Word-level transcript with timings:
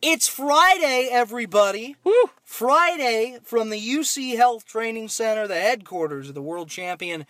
It's 0.00 0.28
Friday, 0.28 1.08
everybody. 1.10 1.96
Woo! 2.04 2.30
Friday 2.44 3.38
from 3.42 3.70
the 3.70 3.80
UC 3.80 4.36
Health 4.36 4.64
Training 4.64 5.08
Center, 5.08 5.48
the 5.48 5.56
headquarters 5.56 6.28
of 6.28 6.36
the 6.36 6.42
world 6.42 6.68
champion 6.68 7.26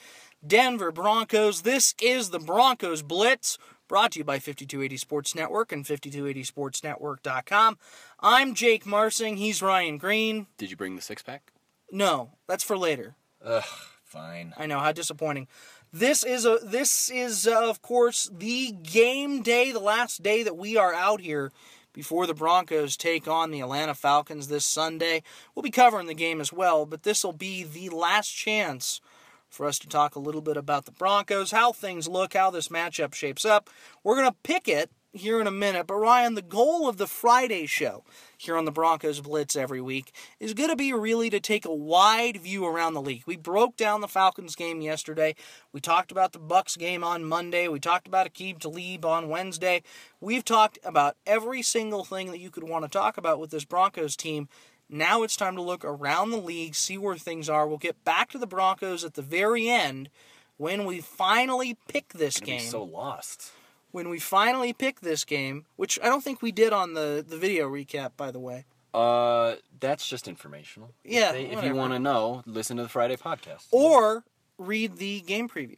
Denver 0.46 0.92
Broncos. 0.92 1.62
This 1.62 1.94
is 1.98 2.28
the 2.28 2.38
Broncos 2.38 3.00
Blitz, 3.02 3.56
brought 3.88 4.12
to 4.12 4.18
you 4.18 4.24
by 4.24 4.38
5280 4.38 4.98
Sports 4.98 5.34
Network 5.34 5.72
and 5.72 5.86
5280sportsnetwork.com. 5.86 7.78
I'm 8.20 8.53
Jake 8.53 8.85
Marsing. 8.85 9.38
He's 9.38 9.62
Ryan 9.62 9.96
Green. 9.96 10.46
Did 10.58 10.71
you 10.71 10.76
bring 10.76 10.94
the 10.94 11.03
six 11.03 11.22
pack? 11.22 11.53
No, 11.90 12.32
that's 12.46 12.64
for 12.64 12.76
later. 12.76 13.14
Ugh, 13.42 13.64
fine. 14.04 14.53
I 14.58 14.66
know 14.66 14.78
how 14.78 14.92
disappointing. 14.92 15.48
This 15.90 16.23
is 16.23 16.45
a 16.45 16.59
this 16.62 17.10
is 17.10 17.46
uh, 17.46 17.66
of 17.66 17.80
course 17.80 18.30
the 18.30 18.73
game 18.73 19.41
day, 19.41 19.73
the 19.73 19.80
last 19.80 20.23
day 20.23 20.42
that 20.42 20.59
we 20.59 20.77
are 20.77 20.92
out 20.92 21.23
here 21.23 21.50
before 21.92 22.27
the 22.27 22.34
Broncos 22.34 22.96
take 22.96 23.27
on 23.27 23.50
the 23.50 23.60
Atlanta 23.60 23.95
Falcons 23.95 24.48
this 24.48 24.66
Sunday. 24.66 25.23
We'll 25.55 25.62
be 25.62 25.70
covering 25.70 26.06
the 26.06 26.15
game 26.15 26.41
as 26.41 26.52
well, 26.52 26.87
but 26.87 27.02
this 27.02 27.24
will 27.24 27.33
be 27.33 27.65
the 27.65 27.91
last 27.91 28.30
chance 28.30 29.01
for 29.48 29.66
us 29.66 29.79
to 29.79 29.88
talk 29.88 30.15
a 30.15 30.20
little 30.20 30.43
bit 30.43 30.56
about 30.56 30.84
the 30.84 30.93
Broncos, 30.93 31.51
how 31.51 31.73
things 31.73 32.06
look, 32.06 32.34
how 32.34 32.51
this 32.51 32.69
matchup 32.69 33.15
shapes 33.15 33.45
up. 33.45 33.70
We're 34.05 34.16
going 34.16 34.30
to 34.30 34.37
pick 34.43 34.69
it 34.69 34.91
here 35.19 35.41
in 35.41 35.47
a 35.47 35.53
minute, 35.53 35.87
but 35.87 35.97
Ryan, 35.97 36.35
the 36.35 36.43
goal 36.43 36.89
of 36.89 36.97
the 36.97 37.07
Friday 37.07 37.67
show 37.67 38.05
here 38.37 38.57
on 38.57 38.65
the 38.65 38.73
Broncos 38.73 39.21
Blitz 39.21 39.57
every 39.57 39.81
week 39.81 40.13
is 40.41 40.55
going 40.55 40.71
to 40.71 40.77
be 40.77 40.93
really 40.93 41.29
to 41.31 41.41
take 41.41 41.65
a 41.65 41.75
wide 41.75 42.39
view 42.39 42.67
around 42.67 42.95
the 42.95 43.03
league. 43.03 43.25
We 43.27 43.37
broke 43.37 43.77
down 43.77 44.01
the 44.01 44.09
Falcons 44.09 44.55
game 44.55 44.81
yesterday. 44.81 45.35
We 45.73 45.81
talked 45.81 46.11
about 46.11 46.33
the 46.33 46.39
Bucks 46.39 46.77
game 46.77 47.05
on 47.05 47.25
Monday. 47.25 47.69
We 47.69 47.81
talked 47.81 48.07
about 48.07 48.33
Aqib 48.33 48.59
Talib 48.59 49.05
on 49.05 49.29
Wednesday. 49.29 49.83
We've 50.21 50.45
talked 50.45 50.79
about 50.85 51.17
every 51.27 51.63
single 51.63 52.05
thing 52.05 52.30
that 52.30 52.41
you 52.41 52.51
could 52.51 52.65
want 52.65 52.85
to 52.85 52.91
talk 52.91 53.19
about 53.19 53.39
with 53.39 53.51
this 53.51 53.65
Broncos 53.65 54.16
team. 54.16 54.49
Now 54.89 55.23
it's 55.23 55.37
time 55.37 55.57
to 55.57 55.63
look 55.63 55.85
around 55.85 56.30
the 56.30 56.39
league, 56.39 56.75
see 56.75 56.97
where 56.97 57.16
things 57.16 57.49
are. 57.49 57.66
We'll 57.66 57.79
get 57.79 58.05
back 58.05 58.30
to 58.30 58.38
the 58.38 58.47
Broncos 58.47 59.05
at 59.05 59.15
the 59.15 59.23
very 59.23 59.69
end 59.69 60.09
when 60.57 60.85
we 60.85 61.01
finally 61.01 61.77
pick 61.88 62.15
this 62.15 62.41
game 62.41 62.60
so 62.60 62.82
lost. 62.82 63.53
When 63.91 64.08
we 64.08 64.19
finally 64.19 64.72
pick 64.72 65.00
this 65.00 65.25
game, 65.25 65.64
which 65.77 65.98
I 66.03 66.06
don't 66.06 66.22
think 66.22 66.42
we 66.42 66.53
did 66.53 66.72
on 66.72 66.94
the, 66.94 67.25
the 67.27 67.36
video 67.36 67.69
recap, 67.69 68.11
by 68.17 68.31
the 68.31 68.39
way. 68.39 68.64
Uh, 68.94 69.56
that's 69.81 70.08
just 70.08 70.28
informational. 70.28 70.92
Yeah, 71.05 71.28
If, 71.28 71.33
they- 71.33 71.56
if 71.58 71.64
you 71.64 71.75
want 71.75 71.92
to 71.92 71.98
know, 71.98 72.42
listen 72.47 72.77
to 72.78 72.83
the 72.83 72.89
Friday 72.89 73.16
podcast. 73.16 73.66
Or 73.70 74.25
read 74.59 74.97
the 74.97 75.20
game 75.20 75.48
preview. 75.48 75.77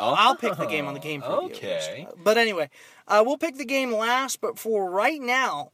oh, 0.00 0.14
I'll 0.16 0.36
pick 0.36 0.56
the 0.56 0.66
game 0.66 0.86
on 0.86 0.94
the 0.94 1.00
game 1.00 1.20
preview. 1.22 1.44
Okay. 1.46 2.06
But 2.22 2.38
anyway, 2.38 2.70
uh, 3.06 3.22
we'll 3.26 3.38
pick 3.38 3.56
the 3.56 3.64
game 3.64 3.92
last, 3.92 4.40
but 4.40 4.58
for 4.58 4.90
right 4.90 5.20
now, 5.20 5.70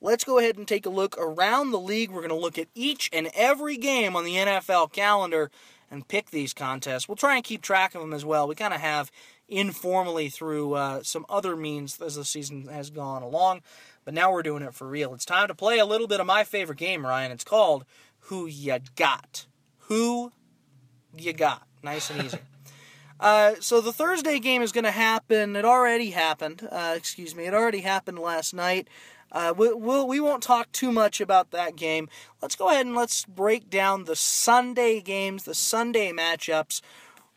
let's 0.00 0.22
go 0.24 0.38
ahead 0.38 0.56
and 0.56 0.66
take 0.68 0.86
a 0.86 0.90
look 0.90 1.16
around 1.18 1.70
the 1.72 1.80
league. 1.80 2.10
We're 2.10 2.20
going 2.26 2.28
to 2.28 2.34
look 2.36 2.56
at 2.58 2.68
each 2.74 3.10
and 3.12 3.30
every 3.34 3.76
game 3.76 4.14
on 4.14 4.24
the 4.24 4.34
NFL 4.36 4.92
calendar 4.92 5.50
and 5.90 6.06
pick 6.08 6.30
these 6.30 6.52
contests. 6.52 7.08
We'll 7.08 7.16
try 7.16 7.36
and 7.36 7.44
keep 7.44 7.62
track 7.62 7.94
of 7.94 8.00
them 8.00 8.12
as 8.12 8.24
well. 8.24 8.46
We 8.46 8.54
kind 8.54 8.74
of 8.74 8.80
have 8.80 9.10
informally 9.48 10.28
through 10.28 10.74
uh, 10.74 11.02
some 11.02 11.24
other 11.28 11.56
means 11.56 12.00
as 12.00 12.16
the 12.16 12.24
season 12.24 12.68
has 12.68 12.90
gone 12.90 13.22
along, 13.22 13.62
but 14.04 14.14
now 14.14 14.30
we're 14.32 14.42
doing 14.42 14.62
it 14.62 14.74
for 14.74 14.86
real. 14.86 15.14
It's 15.14 15.24
time 15.24 15.48
to 15.48 15.54
play 15.54 15.78
a 15.78 15.86
little 15.86 16.06
bit 16.06 16.20
of 16.20 16.26
my 16.26 16.44
favorite 16.44 16.78
game, 16.78 17.06
Ryan. 17.06 17.32
It's 17.32 17.44
called 17.44 17.84
Who 18.20 18.46
Ya 18.46 18.78
Got. 18.96 19.46
Who 19.88 20.32
You 21.16 21.32
Got. 21.32 21.66
Nice 21.82 22.10
and 22.10 22.24
easy. 22.24 22.38
Uh, 23.20 23.54
so 23.58 23.80
the 23.80 23.92
Thursday 23.92 24.38
game 24.38 24.62
is 24.62 24.70
going 24.70 24.84
to 24.84 24.92
happen. 24.92 25.56
It 25.56 25.64
already 25.64 26.10
happened. 26.10 26.66
Uh, 26.70 26.94
excuse 26.96 27.34
me. 27.34 27.46
It 27.46 27.52
already 27.52 27.80
happened 27.80 28.20
last 28.20 28.54
night. 28.54 28.86
Uh, 29.30 29.52
we, 29.56 29.72
we'll, 29.72 30.06
we 30.06 30.20
won't 30.20 30.42
talk 30.42 30.70
too 30.72 30.90
much 30.90 31.20
about 31.20 31.50
that 31.50 31.76
game. 31.76 32.08
Let's 32.40 32.56
go 32.56 32.70
ahead 32.70 32.86
and 32.86 32.94
let's 32.94 33.24
break 33.24 33.68
down 33.68 34.04
the 34.04 34.16
Sunday 34.16 35.00
games, 35.00 35.44
the 35.44 35.54
Sunday 35.54 36.12
matchups. 36.12 36.80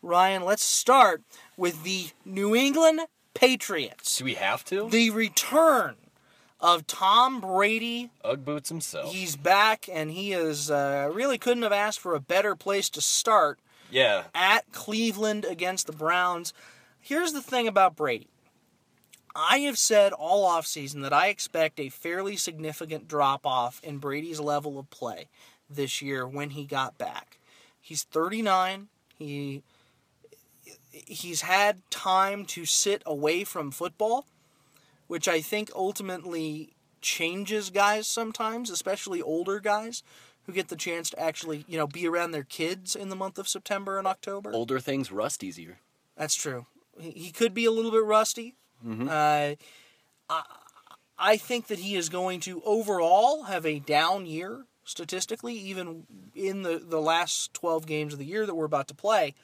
Ryan, 0.02 0.44
let's 0.44 0.64
start 0.64 1.22
with 1.58 1.84
the 1.84 2.08
New 2.26 2.56
England 2.56 3.02
Patriots. 3.34 4.18
Do 4.18 4.26
we 4.26 4.34
have 4.36 4.64
to? 4.66 4.90
The 4.90 5.10
return 5.10 5.96
of 6.60 6.88
Tom 6.88 7.42
Brady. 7.42 8.12
Ugg 8.24 8.46
boots 8.46 8.70
himself. 8.70 9.12
He's 9.14 9.36
back, 9.36 9.90
and 9.92 10.12
he 10.12 10.32
is 10.32 10.72
uh, 10.72 11.10
really 11.14 11.38
couldn't 11.38 11.64
have 11.64 11.72
asked 11.72 12.00
for 12.00 12.16
a 12.16 12.20
better 12.20 12.56
place 12.56 12.90
to 12.92 13.02
start 13.02 13.60
yeah. 13.90 14.24
at 14.34 14.72
Cleveland 14.72 15.46
against 15.46 15.88
the 15.88 15.94
Browns. 15.94 16.54
Here's 17.00 17.34
the 17.34 17.42
thing 17.42 17.68
about 17.68 17.96
Brady. 17.96 18.28
I 19.36 19.60
have 19.60 19.78
said 19.78 20.14
all 20.14 20.50
offseason 20.50 21.02
that 21.04 21.14
I 21.14 21.28
expect 21.28 21.80
a 21.80 21.90
fairly 21.90 22.36
significant 22.36 23.08
drop 23.08 23.46
off 23.46 23.82
in 23.84 23.98
Brady's 23.98 24.40
level 24.40 24.78
of 24.78 24.90
play 24.90 25.28
this 25.70 26.02
year 26.02 26.28
when 26.28 26.52
he 26.52 26.66
got 26.66 26.98
back. 26.98 27.38
He's 27.80 28.04
39. 28.04 28.88
He 29.18 29.64
he's 30.92 31.42
had 31.42 31.82
time 31.90 32.46
to 32.46 32.66
sit 32.66 33.02
away 33.06 33.44
from 33.44 33.72
football, 33.72 34.26
which 35.08 35.28
I 35.28 35.42
think 35.42 35.72
ultimately 35.74 36.74
changes 37.02 37.70
guys 37.70 38.08
sometimes, 38.08 38.70
especially 38.70 39.22
older 39.22 39.60
guys 39.60 40.04
who 40.46 40.54
get 40.54 40.68
the 40.68 40.76
chance 40.76 41.10
to 41.12 41.20
actually, 41.20 41.66
you 41.68 41.78
know, 41.78 41.88
be 41.88 42.08
around 42.08 42.32
their 42.32 42.44
kids 42.44 42.96
in 42.96 43.10
the 43.10 43.16
month 43.16 43.38
of 43.38 43.48
September 43.48 43.98
and 43.98 44.08
October. 44.08 44.52
Older 44.54 44.80
things 44.80 45.12
rust 45.12 45.44
easier. 45.44 45.80
That's 46.18 46.36
true. 46.36 46.66
He 47.00 47.12
he 47.12 47.32
could 47.32 47.54
be 47.54 47.66
a 47.66 47.72
little 47.72 47.92
bit 47.92 48.04
rusty. 48.04 48.56
Uh, 49.08 49.56
I, 50.30 50.44
I 51.18 51.38
think 51.38 51.68
that 51.68 51.80
he 51.80 51.96
is 51.96 52.10
going 52.10 52.40
to 52.42 52.62
overall 52.66 53.44
have 53.44 53.66
a 53.66 53.80
down 53.80 54.26
year 54.26 54.66
statistically, 54.84 55.54
even 55.54 56.06
in 56.36 56.64
the, 56.64 56.80
the 56.84 57.00
last 57.00 57.54
12 57.54 57.86
games 57.86 58.14
of 58.14 58.20
the 58.20 58.26
year 58.26 58.46
that 58.46 58.56
we're 58.56 58.66
about 58.66 58.88
to 58.88 58.96
play. 58.96 59.36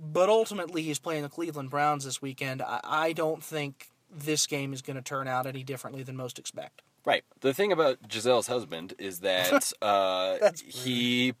But 0.00 0.28
ultimately, 0.28 0.82
he's 0.82 0.98
playing 0.98 1.22
the 1.22 1.28
Cleveland 1.28 1.70
Browns 1.70 2.04
this 2.04 2.22
weekend. 2.22 2.62
I, 2.62 2.80
I 2.84 3.12
don't 3.12 3.42
think 3.42 3.88
this 4.10 4.46
game 4.46 4.72
is 4.72 4.82
going 4.82 4.96
to 4.96 5.02
turn 5.02 5.26
out 5.26 5.46
any 5.46 5.64
differently 5.64 6.02
than 6.02 6.16
most 6.16 6.38
expect. 6.38 6.82
Right. 7.04 7.24
The 7.40 7.54
thing 7.54 7.72
about 7.72 8.08
Gisele's 8.08 8.46
husband 8.46 8.94
is 8.98 9.20
that 9.20 9.72
uh, 9.82 10.50
he 10.64 11.34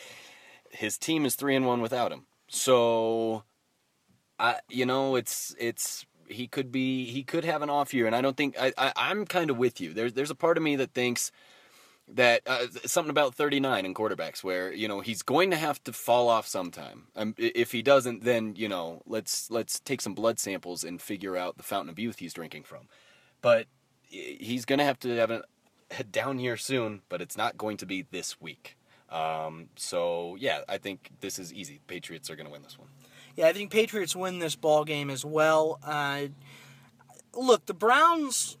his 0.70 0.98
team 0.98 1.24
is 1.24 1.34
three 1.34 1.56
and 1.56 1.66
one 1.66 1.80
without 1.80 2.12
him. 2.12 2.26
So, 2.48 3.44
I 4.38 4.56
you 4.68 4.86
know 4.86 5.16
it's 5.16 5.54
it's 5.58 6.06
he 6.30 6.46
could 6.46 6.70
be 6.70 7.06
he 7.06 7.22
could 7.22 7.44
have 7.44 7.62
an 7.62 7.70
off 7.70 7.92
year, 7.94 8.06
and 8.06 8.14
I 8.14 8.20
don't 8.20 8.36
think 8.36 8.56
I, 8.60 8.72
I 8.76 8.92
I'm 8.96 9.24
kind 9.26 9.50
of 9.50 9.58
with 9.58 9.80
you. 9.80 9.92
There's 9.92 10.12
there's 10.12 10.30
a 10.30 10.34
part 10.34 10.56
of 10.56 10.62
me 10.62 10.76
that 10.76 10.92
thinks 10.92 11.32
that 12.10 12.42
uh, 12.46 12.66
something 12.86 13.10
about 13.10 13.34
39 13.34 13.84
in 13.84 13.94
quarterbacks 13.94 14.42
where 14.42 14.72
you 14.72 14.88
know 14.88 15.00
he's 15.00 15.22
going 15.22 15.50
to 15.50 15.56
have 15.56 15.82
to 15.84 15.92
fall 15.92 16.28
off 16.28 16.46
sometime. 16.46 17.08
Um, 17.16 17.34
if 17.36 17.72
he 17.72 17.82
doesn't 17.82 18.24
then 18.24 18.54
you 18.56 18.68
know 18.68 19.02
let's 19.06 19.50
let's 19.50 19.80
take 19.80 20.00
some 20.00 20.14
blood 20.14 20.38
samples 20.38 20.84
and 20.84 21.00
figure 21.00 21.36
out 21.36 21.56
the 21.56 21.62
fountain 21.62 21.90
of 21.90 21.98
youth 21.98 22.18
he's 22.18 22.32
drinking 22.32 22.64
from. 22.64 22.88
But 23.40 23.66
he's 24.02 24.64
going 24.64 24.78
to 24.78 24.84
have 24.84 24.98
to 25.00 25.16
have 25.16 25.30
a, 25.30 25.42
down 26.10 26.38
year 26.38 26.56
soon 26.56 27.02
but 27.08 27.20
it's 27.20 27.36
not 27.36 27.58
going 27.58 27.76
to 27.78 27.86
be 27.86 28.02
this 28.10 28.40
week. 28.40 28.76
Um, 29.10 29.68
so 29.76 30.36
yeah 30.38 30.60
i 30.68 30.78
think 30.78 31.10
this 31.20 31.38
is 31.38 31.52
easy. 31.52 31.80
Patriots 31.86 32.30
are 32.30 32.36
going 32.36 32.46
to 32.46 32.52
win 32.52 32.62
this 32.62 32.78
one 32.78 32.88
Yeah, 33.38 33.46
I 33.46 33.52
think 33.52 33.70
Patriots 33.70 34.16
win 34.16 34.40
this 34.40 34.56
ball 34.56 34.84
game 34.84 35.10
as 35.10 35.24
well. 35.24 35.78
Uh, 35.84 36.22
look, 37.36 37.66
the 37.66 37.72
Browns, 37.72 38.56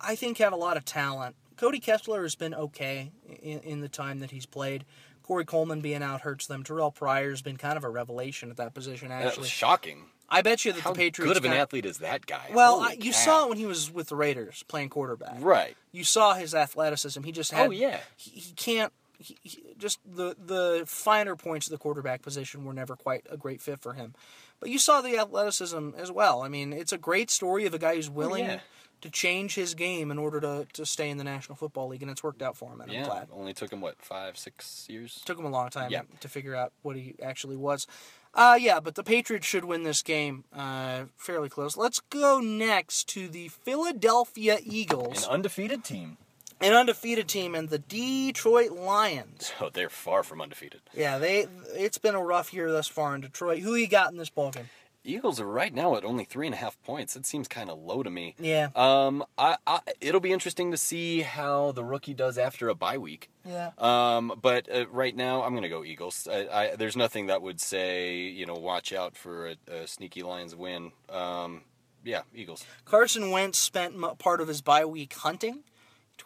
I 0.00 0.14
think, 0.14 0.38
have 0.38 0.52
a 0.52 0.56
lot 0.56 0.76
of 0.76 0.84
talent. 0.84 1.34
Cody 1.56 1.80
Kessler 1.80 2.22
has 2.22 2.36
been 2.36 2.54
okay 2.54 3.10
in, 3.42 3.58
in 3.62 3.80
the 3.80 3.88
time 3.88 4.20
that 4.20 4.30
he's 4.30 4.46
played. 4.46 4.84
Corey 5.24 5.44
Coleman 5.44 5.80
being 5.80 6.04
out 6.04 6.20
hurts 6.20 6.46
them. 6.46 6.62
Terrelle 6.62 6.94
Pryor's 6.94 7.42
been 7.42 7.56
kind 7.56 7.76
of 7.76 7.82
a 7.82 7.88
revelation 7.90 8.48
at 8.48 8.58
that 8.58 8.74
position. 8.74 9.08
that 9.08 9.26
Actually, 9.26 9.40
was 9.40 9.50
shocking 9.50 10.04
I 10.28 10.42
bet 10.42 10.64
you 10.64 10.72
that 10.72 10.82
how 10.82 10.92
the 10.92 10.98
Patriots. 10.98 11.28
good 11.28 11.36
of 11.36 11.44
an 11.44 11.52
athlete 11.52 11.84
is 11.84 11.98
that 11.98 12.24
guy 12.24 12.50
Well, 12.54 12.78
I, 12.80 12.96
you 13.00 13.12
saw 13.12 13.44
it 13.46 13.48
when 13.48 13.58
he 13.58 13.66
was 13.66 13.90
with 13.90 14.08
the 14.08 14.14
Raiders 14.16 14.62
playing 14.68 14.90
quarterback. 14.90 15.34
right 15.40 15.76
You 15.90 16.04
saw 16.04 16.34
his 16.34 16.54
athleticism. 16.54 17.24
He 17.24 17.32
just 17.32 17.50
had. 17.50 17.66
oh 17.66 17.70
yeah 17.72 17.98
He, 18.16 18.38
he 18.38 18.52
can't. 18.54 18.92
He, 19.22 19.36
he, 19.42 19.62
just 19.78 19.98
the 20.04 20.36
the 20.38 20.84
finer 20.86 21.36
points 21.36 21.66
of 21.66 21.70
the 21.70 21.78
quarterback 21.78 22.22
position 22.22 22.64
were 22.64 22.72
never 22.72 22.96
quite 22.96 23.26
a 23.30 23.36
great 23.36 23.60
fit 23.60 23.80
for 23.80 23.94
him. 23.94 24.14
But 24.60 24.70
you 24.70 24.78
saw 24.78 25.00
the 25.00 25.18
athleticism 25.18 25.90
as 25.96 26.12
well. 26.12 26.42
I 26.42 26.48
mean, 26.48 26.72
it's 26.72 26.92
a 26.92 26.98
great 26.98 27.30
story 27.30 27.66
of 27.66 27.74
a 27.74 27.78
guy 27.78 27.96
who's 27.96 28.08
willing 28.10 28.44
yeah. 28.44 28.60
to 29.00 29.10
change 29.10 29.54
his 29.56 29.74
game 29.74 30.10
in 30.10 30.18
order 30.18 30.40
to, 30.40 30.66
to 30.74 30.86
stay 30.86 31.10
in 31.10 31.18
the 31.18 31.24
National 31.24 31.56
Football 31.56 31.88
League, 31.88 32.02
and 32.02 32.10
it's 32.10 32.22
worked 32.22 32.42
out 32.42 32.56
for 32.56 32.72
him. 32.72 32.80
And 32.80 32.92
I'm 32.92 33.04
glad. 33.04 33.28
only 33.32 33.54
took 33.54 33.72
him 33.72 33.80
what 33.80 34.00
five 34.00 34.38
six 34.38 34.86
years 34.88 35.20
Took 35.24 35.38
him 35.38 35.44
a 35.44 35.50
long 35.50 35.70
time 35.70 35.90
Yeah. 35.90 36.02
to 36.20 36.28
figure 36.28 36.54
out 36.54 36.72
what 36.82 36.96
he 36.96 37.16
actually 37.22 37.56
was. 37.56 37.86
Uh, 38.34 38.56
yeah, 38.58 38.80
but 38.80 38.94
the 38.94 39.02
Patriots 39.02 39.46
should 39.46 39.64
win 39.64 39.82
this 39.82 40.00
game 40.00 40.44
uh, 40.54 41.04
fairly 41.16 41.50
close. 41.50 41.76
Let's 41.76 42.00
go 42.00 42.40
next 42.40 43.08
to 43.10 43.28
the 43.28 43.48
Philadelphia 43.48 44.58
Eagles, 44.62 45.26
an 45.26 45.32
undefeated 45.32 45.84
team 45.84 46.16
an 46.62 46.72
undefeated 46.72 47.28
team, 47.28 47.54
and 47.54 47.68
the 47.68 47.78
Detroit 47.78 48.72
Lions. 48.72 49.52
Oh, 49.60 49.70
they're 49.72 49.90
far 49.90 50.22
from 50.22 50.40
undefeated. 50.40 50.80
Yeah, 50.94 51.18
they. 51.18 51.46
It's 51.74 51.98
been 51.98 52.14
a 52.14 52.22
rough 52.22 52.52
year 52.52 52.70
thus 52.70 52.88
far 52.88 53.14
in 53.14 53.20
Detroit. 53.20 53.60
Who 53.60 53.74
you 53.74 53.88
got 53.88 54.10
in 54.10 54.18
this 54.18 54.30
ballgame? 54.30 54.66
Eagles 55.04 55.40
are 55.40 55.46
right 55.46 55.74
now 55.74 55.96
at 55.96 56.04
only 56.04 56.24
three 56.24 56.46
and 56.46 56.54
a 56.54 56.58
half 56.58 56.80
points. 56.82 57.16
It 57.16 57.26
seems 57.26 57.48
kind 57.48 57.70
of 57.70 57.78
low 57.78 58.02
to 58.04 58.10
me. 58.10 58.36
Yeah. 58.38 58.68
Um, 58.76 59.24
I, 59.36 59.56
I 59.66 59.80
it'll 60.00 60.20
be 60.20 60.32
interesting 60.32 60.70
to 60.70 60.76
see 60.76 61.22
how 61.22 61.72
the 61.72 61.82
rookie 61.82 62.14
does 62.14 62.38
after 62.38 62.68
a 62.68 62.74
bye 62.74 62.98
week. 62.98 63.28
Yeah. 63.44 63.70
Um, 63.78 64.38
but 64.40 64.72
uh, 64.72 64.86
right 64.90 65.14
now, 65.14 65.42
I'm 65.42 65.54
gonna 65.54 65.68
go 65.68 65.82
Eagles. 65.84 66.28
I, 66.30 66.46
I, 66.46 66.76
there's 66.76 66.96
nothing 66.96 67.26
that 67.26 67.42
would 67.42 67.60
say 67.60 68.20
you 68.20 68.46
know 68.46 68.54
watch 68.54 68.92
out 68.92 69.16
for 69.16 69.48
a, 69.48 69.56
a 69.68 69.86
sneaky 69.88 70.22
Lions 70.22 70.54
win. 70.54 70.92
Um, 71.08 71.62
yeah, 72.04 72.22
Eagles. 72.34 72.64
Carson 72.84 73.30
Wentz 73.30 73.58
spent 73.58 73.96
part 74.18 74.40
of 74.40 74.48
his 74.48 74.60
bye 74.62 74.84
week 74.84 75.14
hunting. 75.14 75.64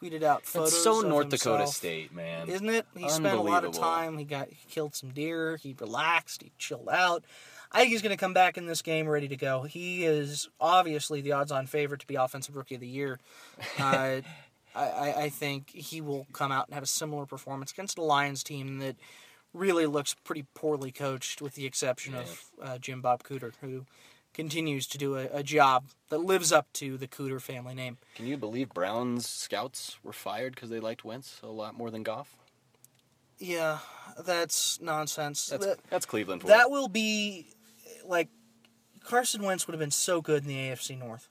Tweeted 0.00 0.22
out 0.22 0.44
photos. 0.44 0.72
It's 0.72 0.82
so 0.82 1.00
North 1.00 1.30
himself. 1.30 1.58
Dakota 1.58 1.72
State, 1.72 2.14
man. 2.14 2.48
isn't 2.48 2.68
it? 2.68 2.86
He 2.96 3.08
spent 3.08 3.38
a 3.38 3.40
lot 3.40 3.64
of 3.64 3.72
time. 3.72 4.18
He 4.18 4.24
got 4.24 4.48
he 4.48 4.58
killed 4.68 4.94
some 4.94 5.10
deer. 5.10 5.56
He 5.56 5.74
relaxed. 5.78 6.42
He 6.42 6.52
chilled 6.58 6.88
out. 6.90 7.24
I 7.72 7.80
think 7.80 7.90
he's 7.90 8.02
going 8.02 8.16
to 8.16 8.20
come 8.20 8.32
back 8.34 8.56
in 8.56 8.66
this 8.66 8.82
game 8.82 9.08
ready 9.08 9.28
to 9.28 9.36
go. 9.36 9.62
He 9.62 10.04
is 10.04 10.48
obviously 10.60 11.20
the 11.20 11.32
odds-on 11.32 11.66
favorite 11.66 12.00
to 12.00 12.06
be 12.06 12.14
Offensive 12.14 12.54
Rookie 12.56 12.76
of 12.76 12.80
the 12.80 12.88
Year. 12.88 13.18
Uh, 13.78 14.20
I, 14.74 14.84
I, 14.84 15.22
I 15.22 15.28
think 15.30 15.70
he 15.70 16.02
will 16.02 16.26
come 16.34 16.52
out 16.52 16.66
and 16.66 16.74
have 16.74 16.82
a 16.82 16.86
similar 16.86 17.24
performance 17.24 17.72
against 17.72 17.96
a 17.96 18.02
Lions 18.02 18.42
team 18.42 18.78
that 18.80 18.96
really 19.54 19.86
looks 19.86 20.14
pretty 20.22 20.44
poorly 20.54 20.92
coached, 20.92 21.40
with 21.40 21.54
the 21.54 21.64
exception 21.64 22.14
of 22.14 22.44
uh, 22.62 22.76
Jim 22.76 23.00
Bob 23.00 23.22
Cooter, 23.22 23.52
who 23.62 23.86
continues 24.36 24.86
to 24.86 24.98
do 24.98 25.16
a, 25.16 25.26
a 25.32 25.42
job 25.42 25.86
that 26.10 26.18
lives 26.18 26.52
up 26.52 26.70
to 26.74 26.96
the 26.98 27.08
Cooter 27.08 27.40
family 27.40 27.74
name. 27.74 27.96
Can 28.14 28.26
you 28.26 28.36
believe 28.36 28.68
Browns 28.68 29.26
scouts 29.26 29.98
were 30.04 30.12
fired 30.12 30.54
because 30.54 30.68
they 30.70 30.78
liked 30.78 31.04
Wentz 31.04 31.40
a 31.42 31.48
lot 31.48 31.76
more 31.76 31.90
than 31.90 32.02
Goff? 32.02 32.36
Yeah, 33.38 33.78
that's 34.24 34.80
nonsense. 34.80 35.46
That's 35.46 35.66
That- 35.66 35.78
that's 35.90 36.06
Cleveland 36.06 36.42
for 36.42 36.48
That 36.48 36.66
you. 36.66 36.70
will 36.72 36.88
be 36.88 37.48
like 38.04 38.28
Carson 39.02 39.42
Wentz 39.42 39.66
would 39.66 39.72
have 39.72 39.80
been 39.80 39.90
so 39.90 40.20
good 40.20 40.42
in 40.42 40.48
the 40.48 40.56
AFC 40.56 40.96
North. 40.98 41.28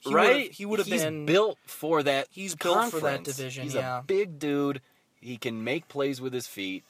He 0.00 0.12
right? 0.14 0.28
Would 0.28 0.42
have, 0.42 0.50
he 0.52 0.66
would 0.66 0.78
have 0.80 0.88
He's 0.88 1.02
been 1.04 1.26
built 1.26 1.58
for 1.66 2.02
that. 2.02 2.26
He's 2.30 2.54
built 2.54 2.90
for 2.90 3.00
that 3.00 3.22
division, 3.24 3.64
He's 3.64 3.74
yeah. 3.74 3.98
a 3.98 4.02
big 4.02 4.38
dude. 4.38 4.80
He 5.20 5.36
can 5.36 5.62
make 5.62 5.88
plays 5.88 6.20
with 6.20 6.32
his 6.32 6.46
feet. 6.46 6.84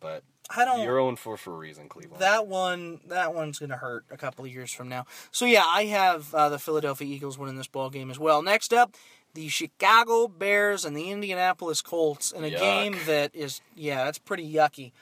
But 0.00 0.22
I 0.54 0.64
don't. 0.64 0.82
you're 0.82 0.98
own 0.98 1.16
for 1.16 1.36
for 1.36 1.54
a 1.54 1.56
reason, 1.58 1.88
Cleveland. 1.88 2.20
that 2.20 2.46
one. 2.46 3.00
That 3.08 3.34
one's 3.34 3.58
going 3.58 3.70
to 3.70 3.76
hurt 3.76 4.04
a 4.10 4.16
couple 4.16 4.44
of 4.44 4.52
years 4.52 4.72
from 4.72 4.88
now. 4.88 5.06
So 5.30 5.44
yeah, 5.46 5.64
I 5.66 5.84
have 5.86 6.34
uh, 6.34 6.48
the 6.48 6.58
Philadelphia 6.58 7.06
Eagles 7.06 7.38
winning 7.38 7.56
this 7.56 7.68
ball 7.68 7.90
game 7.90 8.10
as 8.10 8.18
well. 8.18 8.42
Next 8.42 8.72
up, 8.72 8.94
the 9.34 9.48
Chicago 9.48 10.28
Bears 10.28 10.84
and 10.84 10.96
the 10.96 11.10
Indianapolis 11.10 11.80
Colts 11.80 12.32
in 12.32 12.44
a 12.44 12.50
Yuck. 12.50 12.58
game 12.58 12.96
that 13.06 13.34
is 13.34 13.60
yeah, 13.74 14.04
that's 14.04 14.18
pretty 14.18 14.50
yucky. 14.52 14.92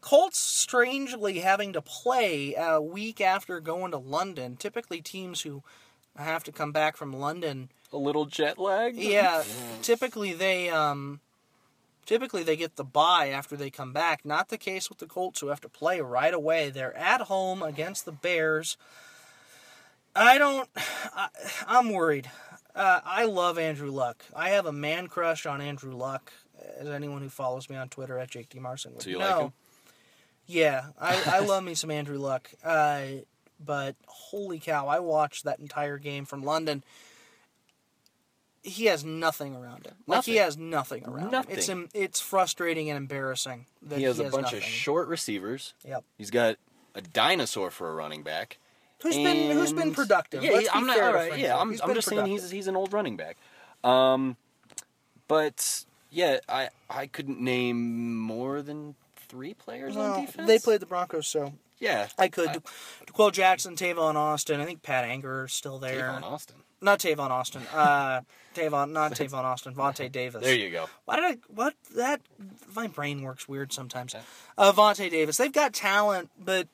Colts 0.00 0.38
strangely 0.38 1.40
having 1.40 1.72
to 1.72 1.82
play 1.82 2.54
a 2.56 2.80
week 2.80 3.20
after 3.20 3.60
going 3.60 3.90
to 3.92 3.98
London. 3.98 4.56
Typically, 4.56 5.00
teams 5.02 5.42
who 5.42 5.62
have 6.16 6.44
to 6.44 6.52
come 6.52 6.72
back 6.72 6.96
from 6.96 7.12
London 7.12 7.70
a 7.92 7.96
little 7.96 8.24
jet 8.24 8.58
lag. 8.58 8.96
Yeah, 8.96 9.42
typically 9.82 10.32
they 10.32 10.68
um 10.68 11.20
typically 12.06 12.42
they 12.42 12.56
get 12.56 12.76
the 12.76 12.84
bye 12.84 13.28
after 13.28 13.56
they 13.56 13.68
come 13.70 13.92
back. 13.92 14.24
Not 14.24 14.48
the 14.48 14.56
case 14.58 14.88
with 14.88 14.98
the 14.98 15.06
Colts 15.06 15.40
who 15.40 15.48
have 15.48 15.60
to 15.60 15.68
play 15.68 16.00
right 16.00 16.32
away. 16.32 16.70
They're 16.70 16.96
at 16.96 17.22
home 17.22 17.62
against 17.62 18.04
the 18.04 18.12
Bears. 18.12 18.76
I 20.14 20.38
don't 20.38 20.68
I, 20.76 21.28
I'm 21.66 21.90
worried. 21.92 22.30
Uh, 22.74 23.00
I 23.04 23.24
love 23.24 23.58
Andrew 23.58 23.90
Luck. 23.90 24.24
I 24.34 24.50
have 24.50 24.66
a 24.66 24.72
man 24.72 25.08
crush 25.08 25.46
on 25.46 25.60
Andrew 25.60 25.94
Luck. 25.94 26.32
As 26.78 26.88
anyone 26.88 27.20
who 27.22 27.28
follows 27.28 27.68
me 27.68 27.76
on 27.76 27.88
Twitter 27.88 28.18
at 28.18 28.30
Jake 28.30 28.48
D. 28.48 28.58
Marson 28.58 28.92
would 28.94 29.02
So 29.02 29.10
you 29.10 29.18
know. 29.18 29.24
like 29.30 29.40
him? 29.40 29.52
Yeah, 30.46 30.84
I, 30.98 31.22
I 31.26 31.38
love 31.40 31.64
me 31.64 31.74
some 31.74 31.90
Andrew 31.90 32.18
Luck. 32.18 32.50
Uh, 32.64 33.02
but 33.64 33.96
holy 34.06 34.58
cow, 34.58 34.86
I 34.88 35.00
watched 35.00 35.44
that 35.44 35.58
entire 35.58 35.98
game 35.98 36.24
from 36.24 36.42
London. 36.42 36.82
He 38.66 38.86
has 38.86 39.04
nothing 39.04 39.54
around 39.54 39.86
him. 39.86 39.94
Like 40.06 40.24
he 40.24 40.36
has 40.36 40.56
nothing 40.58 41.04
around 41.06 41.32
him. 41.32 41.44
It's 41.48 41.68
Nothing. 41.68 41.88
it's 41.94 42.20
frustrating 42.20 42.90
and 42.90 42.96
embarrassing 42.96 43.66
that 43.82 43.98
He 43.98 44.04
has 44.04 44.18
a 44.18 44.24
bunch 44.24 44.42
nothing. 44.42 44.58
of 44.58 44.64
short 44.64 45.06
receivers. 45.08 45.74
Yep. 45.86 46.04
He's 46.18 46.30
got 46.32 46.56
a 46.94 47.00
dinosaur 47.00 47.70
for 47.70 47.90
a 47.90 47.94
running 47.94 48.22
back. 48.24 48.58
Who's 49.02 49.14
been 49.14 49.50
who's 49.56 49.72
been 49.72 49.94
productive? 49.94 50.42
Yeah, 50.42 50.52
Let's 50.52 50.68
I'm 50.72 50.86
not. 50.86 50.98
right, 50.98 51.38
yeah, 51.38 51.56
I'm, 51.56 51.76
I'm 51.82 51.94
just 51.94 52.08
saying 52.08 52.26
he's 52.26 52.50
he's 52.50 52.66
an 52.66 52.74
old 52.76 52.92
running 52.92 53.16
back. 53.16 53.36
Um, 53.84 54.36
but 55.28 55.84
yeah, 56.10 56.38
I 56.48 56.70
I 56.88 57.06
couldn't 57.06 57.40
name 57.40 58.16
more 58.18 58.62
than 58.62 58.94
three 59.28 59.54
players 59.54 59.96
on 59.96 60.22
defense. 60.26 60.46
they 60.48 60.58
played 60.58 60.80
the 60.80 60.86
Broncos, 60.86 61.26
so 61.26 61.52
Yeah, 61.78 62.08
I 62.18 62.28
could. 62.28 62.62
D'Qwell 63.06 63.32
Jackson, 63.32 63.76
Tavon 63.76 64.14
Austin. 64.14 64.60
I 64.60 64.64
think 64.64 64.82
Pat 64.82 65.04
Anger 65.04 65.44
is 65.44 65.52
still 65.52 65.78
there. 65.78 66.08
Tavon 66.10 66.22
Austin. 66.22 66.56
Not 66.80 67.00
Tavon 67.00 67.30
Austin. 67.30 67.62
Uh, 67.74 68.20
Tavon, 68.56 68.92
not 68.92 69.12
Tavon 69.14 69.44
Austin. 69.44 69.74
Vontae 69.74 70.10
Davis. 70.10 70.42
There 70.42 70.54
you 70.54 70.70
go. 70.70 70.86
Why 71.04 71.16
did 71.16 71.24
I? 71.24 71.36
What 71.48 71.74
that? 71.96 72.20
My 72.74 72.86
brain 72.86 73.22
works 73.22 73.48
weird 73.48 73.72
sometimes. 73.72 74.14
Okay. 74.14 74.24
Uh, 74.56 74.72
Vontae 74.72 75.10
Davis. 75.10 75.36
They've 75.36 75.52
got 75.52 75.72
talent, 75.72 76.30
but 76.38 76.68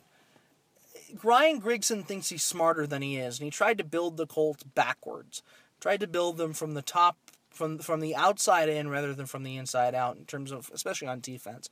Ryan 1.23 1.61
Grigson 1.61 2.05
thinks 2.05 2.29
he's 2.29 2.43
smarter 2.43 2.87
than 2.87 3.03
he 3.03 3.17
is, 3.17 3.39
and 3.39 3.45
he 3.45 3.51
tried 3.51 3.79
to 3.79 3.85
build 3.85 4.17
the 4.17 4.27
Colts 4.27 4.63
backwards. 4.63 5.43
Tried 5.81 6.01
to 6.01 6.07
build 6.07 6.37
them 6.37 6.53
from 6.53 6.75
the 6.75 6.83
top, 6.83 7.17
from 7.51 7.79
from 7.79 8.01
the 8.01 8.15
outside 8.15 8.69
in 8.69 8.89
rather 8.89 9.15
than 9.15 9.27
from 9.27 9.43
the 9.43 9.57
inside 9.57 9.95
out. 9.95 10.17
In 10.17 10.25
terms 10.25 10.53
of, 10.53 10.71
especially 10.73 11.09
on 11.09 11.21
defense, 11.21 11.69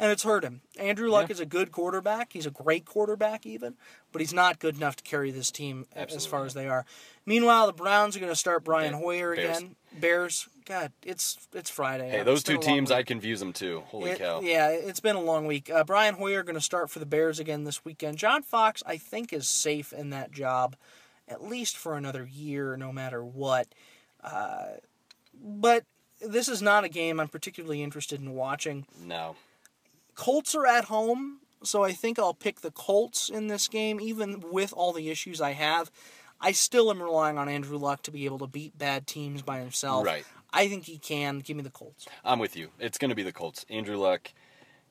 and 0.00 0.10
it's 0.10 0.22
hurt 0.24 0.42
him. 0.42 0.62
Andrew 0.78 1.08
Luck 1.10 1.28
Yeah. 1.28 1.34
is 1.34 1.40
a 1.40 1.46
good 1.46 1.70
quarterback. 1.70 2.32
He's 2.32 2.46
a 2.46 2.50
great 2.50 2.84
quarterback, 2.86 3.44
even, 3.46 3.74
but 4.12 4.20
he's 4.20 4.32
not 4.32 4.58
good 4.58 4.76
enough 4.76 4.96
to 4.96 5.04
carry 5.04 5.30
this 5.30 5.50
team 5.50 5.86
as 5.94 6.26
far 6.26 6.44
as 6.46 6.54
they 6.54 6.66
are. 6.66 6.84
Meanwhile, 7.26 7.66
the 7.66 7.72
Browns 7.74 8.16
are 8.16 8.20
going 8.20 8.32
to 8.32 8.36
start 8.36 8.64
Brian 8.64 8.92
Bear- 8.92 9.00
Hoyer 9.00 9.36
Bears. 9.36 9.58
again. 9.58 9.76
Bears. 9.92 10.48
God, 10.64 10.92
it's 11.04 11.36
it's 11.52 11.68
Friday. 11.68 12.08
Hey, 12.10 12.22
those 12.22 12.42
two 12.42 12.56
teams. 12.58 12.90
I 12.90 13.02
confuse 13.02 13.40
them 13.40 13.52
too. 13.52 13.82
Holy 13.88 14.12
It- 14.12 14.18
cow! 14.18 14.40
Yeah, 14.40 14.68
it's 14.70 15.00
been 15.00 15.16
a 15.16 15.20
long 15.20 15.46
week. 15.46 15.68
Uh, 15.68 15.84
Brian 15.84 16.14
Hoyer 16.14 16.42
going 16.44 16.54
to 16.54 16.60
start 16.60 16.90
for 16.90 16.98
the 17.00 17.06
Bears 17.06 17.38
again 17.38 17.64
this 17.64 17.84
weekend. 17.84 18.16
John 18.18 18.42
Fox, 18.42 18.82
I 18.86 18.96
think, 18.96 19.32
is 19.32 19.48
safe 19.48 19.92
in 19.92 20.10
that 20.10 20.30
job, 20.32 20.76
at 21.28 21.42
least 21.42 21.76
for 21.76 21.96
another 21.96 22.24
year, 22.24 22.76
no 22.76 22.92
matter 22.92 23.22
what. 23.24 23.66
Uh, 24.22 24.76
but 25.34 25.84
this 26.20 26.48
is 26.48 26.62
not 26.62 26.84
a 26.84 26.88
game 26.88 27.18
I'm 27.18 27.28
particularly 27.28 27.82
interested 27.82 28.20
in 28.20 28.34
watching. 28.34 28.86
No, 29.02 29.34
Colts 30.14 30.54
are 30.54 30.66
at 30.66 30.84
home, 30.86 31.38
so 31.62 31.84
I 31.84 31.92
think 31.92 32.18
I'll 32.18 32.34
pick 32.34 32.60
the 32.60 32.70
Colts 32.70 33.28
in 33.28 33.48
this 33.48 33.68
game, 33.68 34.00
even 34.00 34.42
with 34.50 34.72
all 34.72 34.92
the 34.92 35.10
issues 35.10 35.40
I 35.40 35.52
have. 35.52 35.90
I 36.40 36.52
still 36.52 36.90
am 36.90 37.02
relying 37.02 37.36
on 37.36 37.48
Andrew 37.48 37.76
Luck 37.76 38.02
to 38.04 38.10
be 38.10 38.24
able 38.24 38.38
to 38.38 38.46
beat 38.46 38.78
bad 38.78 39.06
teams 39.06 39.42
by 39.42 39.58
himself. 39.58 40.06
Right. 40.06 40.24
I 40.52 40.68
think 40.68 40.84
he 40.84 40.98
can. 40.98 41.40
Give 41.40 41.56
me 41.56 41.62
the 41.62 41.70
Colts. 41.70 42.06
I'm 42.24 42.38
with 42.38 42.56
you. 42.56 42.70
It's 42.78 42.98
going 42.98 43.10
to 43.10 43.14
be 43.14 43.22
the 43.22 43.32
Colts. 43.32 43.66
Andrew 43.68 43.96
Luck 43.96 44.32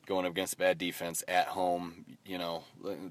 going 0.10 0.26
up 0.26 0.32
against 0.32 0.56
a 0.56 0.58
bad 0.58 0.78
defense 0.78 1.24
at 1.28 1.46
home. 1.46 2.04
You 2.26 2.38
know, 2.40 2.64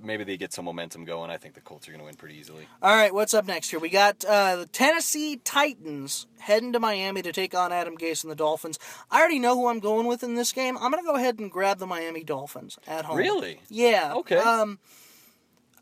maybe 0.03 0.25
they 0.25 0.37
get 0.37 0.53
some 0.53 0.67
momentum 0.67 1.05
going. 1.05 1.31
I 1.31 1.39
think 1.39 1.55
the 1.55 1.61
Colts 1.61 1.89
are 1.89 1.93
going 1.93 2.01
to 2.01 2.05
win 2.05 2.17
pretty 2.17 2.37
easily. 2.37 2.67
All 2.83 2.95
right, 2.95 3.15
what's 3.15 3.33
up 3.33 3.47
next 3.47 3.71
here? 3.71 3.79
We 3.79 3.89
got 3.89 4.25
uh, 4.25 4.57
the 4.57 4.67
Tennessee 4.67 5.41
Titans 5.43 6.27
heading 6.41 6.73
to 6.73 6.81
Miami 6.81 7.23
to 7.23 7.33
take 7.33 7.55
on 7.55 7.73
Adam 7.73 7.97
Gase 7.97 8.25
and 8.25 8.31
the 8.31 8.37
Dolphins. 8.37 8.79
I 9.11 9.21
already 9.21 9.39
know 9.39 9.55
who 9.55 9.69
I'm 9.69 9.79
going 9.79 10.07
with 10.07 10.23
in 10.23 10.35
this 10.35 10.53
game. 10.53 10.77
I'm 10.77 10.91
going 10.91 11.03
to 11.03 11.09
go 11.09 11.15
ahead 11.17 11.39
and 11.39 11.51
grab 11.51 11.79
the 11.79 11.87
Miami 11.87 12.25
Dolphins 12.25 12.79
at 12.87 13.05
home. 13.05 13.17
Really? 13.17 13.61
Yeah. 13.71 14.15
Okay. 14.17 14.37
Um, 14.37 14.79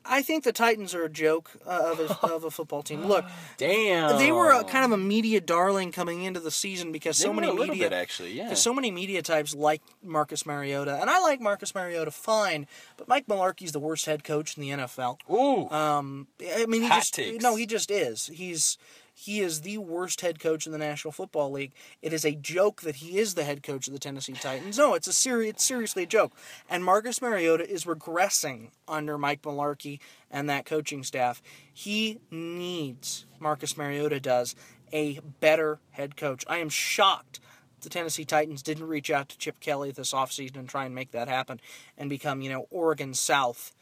I 0.09 0.23
think 0.23 0.45
the 0.45 0.53
Titans 0.53 0.95
are 0.95 1.05
a 1.05 1.09
joke 1.09 1.51
uh, 1.67 1.93
of, 1.93 2.01
a, 2.01 2.27
of 2.35 2.45
a 2.45 2.51
football 2.51 2.83
team. 2.83 3.05
Look, 3.07 3.25
Damn. 3.57 4.19
they 4.19 4.33
were 4.33 4.51
a, 4.51 4.65
kind 4.65 4.85
of 4.85 4.93
a 4.93 4.97
media 4.97 5.41
darling 5.41 5.93
coming 5.93 6.23
into 6.23 6.41
the 6.41 6.51
season 6.51 6.93
because 6.93 7.19
They 7.19 7.25
so 7.25 7.33
many 7.33 7.53
media 7.53 7.91
bit 7.91 7.93
actually. 7.93 8.33
Yeah. 8.33 8.55
so 8.55 8.73
many 8.73 8.91
media 8.91 9.23
types 9.23 9.55
like 9.55 9.83
Marcus 10.03 10.47
Mariota, 10.47 10.99
and 11.01 11.11
I 11.11 11.21
like 11.21 11.41
Marcus 11.41 11.75
Mariota 11.75 12.11
fine, 12.11 12.67
but 12.97 13.09
Mike 13.09 13.27
Mularkey's 13.27 13.73
the 13.73 13.81
worst 13.81 14.07
head 14.07 14.25
coach 14.25 14.57
in 14.57 14.63
the 14.63 14.71
NFL. 14.71 15.19
Ooh. 15.31 15.69
Um, 15.71 16.27
I 16.41 16.67
mean, 16.67 16.83
he 16.83 16.89
Hot 16.89 16.99
just 16.99 17.15
takes. 17.15 17.43
no, 17.43 17.57
he 17.57 17.67
just 17.67 17.91
is. 17.91 18.27
He's 18.27 18.79
he 19.19 19.41
is 19.41 19.63
the 19.63 19.79
worst 19.79 20.21
head 20.21 20.39
coach 20.39 20.67
in 20.67 20.73
the 20.73 20.79
National 20.79 21.11
Football 21.11 21.51
League. 21.51 21.73
It 22.03 22.13
is 22.13 22.23
a 22.23 22.35
joke 22.35 22.83
that 22.83 22.97
he 22.97 23.19
is 23.19 23.33
the 23.33 23.45
head 23.45 23.63
coach 23.63 23.87
of 23.87 23.95
the 23.95 23.99
Tennessee 23.99 24.35
Titans. 24.35 24.77
No, 24.77 24.93
it's 24.93 25.09
a 25.09 25.13
seri- 25.13 25.49
it's 25.49 25.65
seriously 25.65 26.03
a 26.03 26.07
joke. 26.07 26.33
And 26.69 26.85
Marcus 26.85 27.23
Mariota 27.23 27.67
is 27.67 27.87
regressing 27.87 28.73
under 28.87 29.17
Mike 29.17 29.41
Mularkey 29.41 30.01
and 30.31 30.51
that 30.51 30.67
coaching 30.67 31.03
staff. 31.03 31.43
He 31.73 32.21
needs 32.31 33.25
Marcus 33.41 33.75
Mariota 33.75 34.21
does 34.21 34.55
a 34.93 35.21
better 35.41 35.79
head 35.93 36.19
coach. 36.19 36.45
I 36.47 36.59
am 36.59 36.69
shocked 36.69 37.41
the 37.87 37.89
Tennessee 37.89 38.25
Titans 38.25 38.63
didn't 38.63 38.89
reach 38.89 39.11
out 39.11 39.29
to 39.29 39.39
Chip 39.39 39.61
Kelly 39.61 39.93
this 39.93 40.13
offseason 40.13 40.57
and 40.57 40.69
try 40.69 40.87
and 40.87 40.95
make 40.95 41.13
that 41.13 41.29
happen 41.29 41.61
and 41.97 42.11
become, 42.11 42.43
you 42.43 42.51
know, 42.51 42.67
Oregon 42.69 43.15
South 43.15 43.73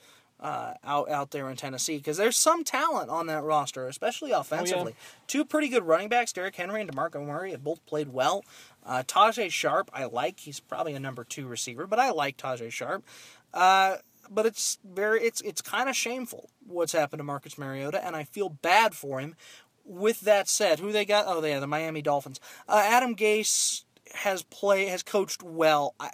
uh, 0.41 0.75
out 0.85 1.11
out 1.11 1.31
there 1.31 1.49
in 1.49 1.57
Tennessee 1.57 1.97
because 1.97 2.17
there's 2.17 2.37
some 2.37 2.65
talent 2.65 3.11
on 3.11 3.27
that 3.29 3.43
roster, 3.43 3.89
especially 3.89 4.33
offensively. 4.33 4.95
Two 5.27 5.45
pretty 5.45 5.69
good 5.69 5.85
running 5.85 6.09
backs, 6.09 6.33
Derrick 6.33 6.57
Henry 6.57 6.81
and 6.81 6.91
DeMarco 6.91 7.25
Murray, 7.25 7.53
have 7.53 7.65
both 7.65 7.85
played 7.87 8.13
well. 8.13 8.45
Uh, 8.85 9.03
Tajaé 9.07 9.51
Sharpe, 9.51 9.91
I 9.95 10.05
like. 10.05 10.41
He's 10.41 10.61
probably 10.61 10.95
a 10.95 11.01
number 11.01 11.25
two 11.25 11.47
receiver, 11.47 11.87
but 11.87 11.99
I 11.99 12.11
like 12.11 12.37
Tajaé 12.37 12.71
Sharpe. 12.71 13.05
Uh, 13.53 13.97
but 14.31 14.47
it's 14.47 14.79
very 14.85 15.21
it's 15.23 15.41
it's 15.43 15.63
kind 15.63 15.89
of 15.89 15.97
shameful 15.97 16.51
what's 16.67 16.93
happened 16.93 17.21
to 17.21 17.25
Marcus 17.25 17.59
Mariota, 17.59 18.05
and 18.05 18.17
I 18.17 18.25
feel 18.25 18.49
bad 18.49 18.95
for 18.95 19.21
him. 19.21 19.37
With 19.87 20.23
that 20.23 20.49
said, 20.49 20.79
who 20.79 20.93
they 20.93 21.05
got? 21.05 21.27
Oh, 21.29 21.43
they 21.43 21.53
are 21.53 21.61
the 21.61 21.67
Miami 21.67 22.01
Dolphins. 22.01 22.41
Uh, 22.67 22.83
Adam 22.83 23.15
Gase 23.15 23.85
has 24.15 24.43
play 24.43 24.87
has 24.87 25.03
coached 25.03 25.43
well. 25.43 25.95
I, 26.01 26.07
I 26.07 26.11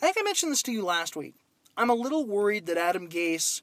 think 0.00 0.16
I 0.18 0.22
mentioned 0.22 0.52
this 0.52 0.62
to 0.64 0.72
you 0.72 0.84
last 0.84 1.16
week. 1.16 1.34
I'm 1.76 1.90
a 1.90 1.94
little 1.94 2.24
worried 2.24 2.66
that 2.66 2.76
Adam 2.78 3.08
Gase 3.08 3.60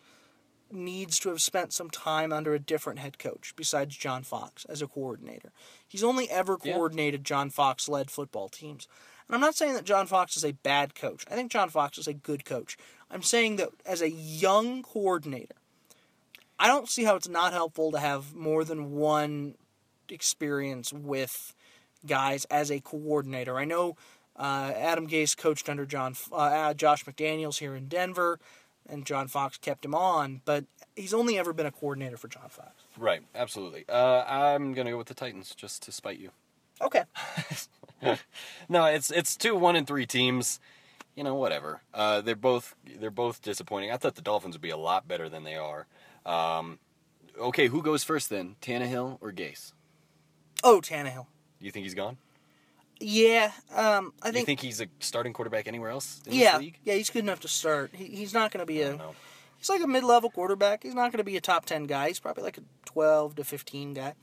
needs 0.72 1.20
to 1.20 1.30
have 1.30 1.42
spent 1.42 1.72
some 1.72 1.90
time 1.90 2.34
under 2.34 2.54
a 2.54 2.60
different 2.60 3.00
head 3.00 3.20
coach 3.20 3.54
besides 3.56 3.96
John 3.96 4.24
Fox 4.24 4.66
as 4.66 4.82
a 4.82 4.88
coordinator. 4.88 5.52
He's 5.88 6.04
only 6.04 6.30
ever 6.30 6.58
Yeah. 6.64 6.74
coordinated 6.74 7.24
John 7.24 7.50
Fox 7.50 7.88
led 7.88 8.10
football 8.10 8.50
teams. 8.50 8.88
And 9.28 9.36
I'm 9.36 9.42
not 9.42 9.56
saying 9.56 9.74
that 9.74 9.86
John 9.86 10.08
Fox 10.08 10.36
is 10.36 10.44
a 10.44 10.52
bad 10.52 10.96
coach. 10.96 11.26
I 11.30 11.36
think 11.36 11.52
John 11.52 11.70
Fox 11.70 11.98
is 11.98 12.08
a 12.08 12.14
good 12.14 12.44
coach. 12.44 12.76
I'm 13.10 13.22
saying 13.24 13.58
that 13.58 13.70
as 13.86 14.02
a 14.02 14.10
young 14.10 14.82
coordinator, 14.82 15.56
I 16.60 16.68
don't 16.68 16.90
see 16.90 17.04
how 17.04 17.16
it's 17.16 17.30
not 17.30 17.54
helpful 17.54 17.92
to 17.92 18.00
have 18.00 18.34
more 18.34 18.64
than 18.64 18.92
one 18.92 19.56
experience 20.10 20.92
with 20.92 21.54
guys 22.06 22.46
as 22.46 22.70
a 22.70 22.80
coordinator. 22.80 23.58
I 23.58 23.66
know 23.66 23.96
uh, 24.36 24.72
Adam 24.76 25.08
Gase 25.08 25.36
coached 25.38 25.70
under 25.70 25.86
John 25.86 26.16
uh, 26.32 26.36
uh, 26.36 26.74
Josh 26.74 27.06
McDaniels 27.06 27.60
here 27.60 27.76
in 27.76 27.88
Denver, 27.88 28.40
and 28.90 29.06
John 29.06 29.28
Fox 29.28 29.58
kept 29.58 29.86
him 29.86 29.96
on, 29.96 30.42
but 30.46 30.66
he's 30.96 31.14
only 31.14 31.38
ever 31.38 31.54
been 31.54 31.66
a 31.66 31.72
coordinator 31.72 32.18
for 32.18 32.28
John 32.28 32.50
Fox. 32.50 32.72
Right, 32.98 33.22
absolutely. 33.36 33.86
Uh, 33.88 34.24
I'm 34.28 34.74
gonna 34.74 34.92
go 34.92 34.98
with 34.98 35.08
the 35.08 35.14
Titans 35.14 35.56
just 35.56 35.84
to 35.84 35.92
spite 35.92 36.20
you. 36.20 36.32
Okay. 36.82 37.04
No, 38.68 38.86
it's 38.86 39.12
it's 39.12 39.38
two 39.38 39.56
one 39.56 39.78
and 39.78 39.88
three 39.88 40.06
teams. 40.06 40.60
You 41.16 41.24
know, 41.24 41.36
whatever. 41.36 41.82
Uh, 41.94 42.22
they're 42.22 42.36
both 42.36 42.76
they're 43.00 43.12
both 43.12 43.42
disappointing. 43.42 43.92
I 43.92 43.98
thought 43.98 44.16
the 44.16 44.22
Dolphins 44.22 44.56
would 44.56 44.62
be 44.62 44.72
a 44.72 44.78
lot 44.78 45.08
better 45.08 45.30
than 45.30 45.44
they 45.44 45.56
are. 45.56 45.86
Um, 46.26 46.80
okay, 47.40 47.68
who 47.68 47.82
goes 47.82 48.04
first 48.04 48.30
then? 48.30 48.56
Tannehill 48.62 49.20
or 49.22 49.32
Gase? 49.32 49.74
Oh, 50.64 50.82
Tannehill. 50.82 51.28
You 51.60 51.72
think 51.72 51.84
he's 51.84 51.94
gone? 51.94 52.18
Yeah, 53.00 53.52
um, 53.76 54.14
I 54.22 54.28
you 54.28 54.34
think. 54.34 54.46
think 54.46 54.60
he's 54.62 54.80
a 54.80 54.88
starting 55.00 55.34
quarterback 55.34 55.68
anywhere 55.68 55.90
else 55.90 56.22
in 56.26 56.34
yeah, 56.34 56.54
this 56.54 56.62
league? 56.62 56.80
yeah, 56.84 56.94
he's 56.94 57.10
good 57.10 57.24
enough 57.24 57.42
to 57.42 57.48
start. 57.48 57.92
He, 57.94 58.06
he's 58.06 58.34
not 58.34 58.52
going 58.52 58.60
to 58.60 58.66
be 58.66 58.84
I 58.84 58.88
a. 58.88 58.90
don't 58.92 59.00
know. 59.00 59.16
He's 59.58 59.70
like 59.70 59.82
a 59.82 59.88
mid-level 59.88 60.30
quarterback. 60.30 60.84
He's 60.84 60.94
not 60.94 61.12
going 61.12 61.20
to 61.20 61.24
be 61.24 61.38
a 61.38 61.42
top 61.42 61.66
ten 61.66 61.86
guy. 61.86 62.10
He's 62.10 62.20
probably 62.20 62.44
like 62.44 62.58
a 62.58 62.64
twelve 62.86 63.36
to 63.36 63.44
fifteen 63.44 63.94
guy. 63.94 64.14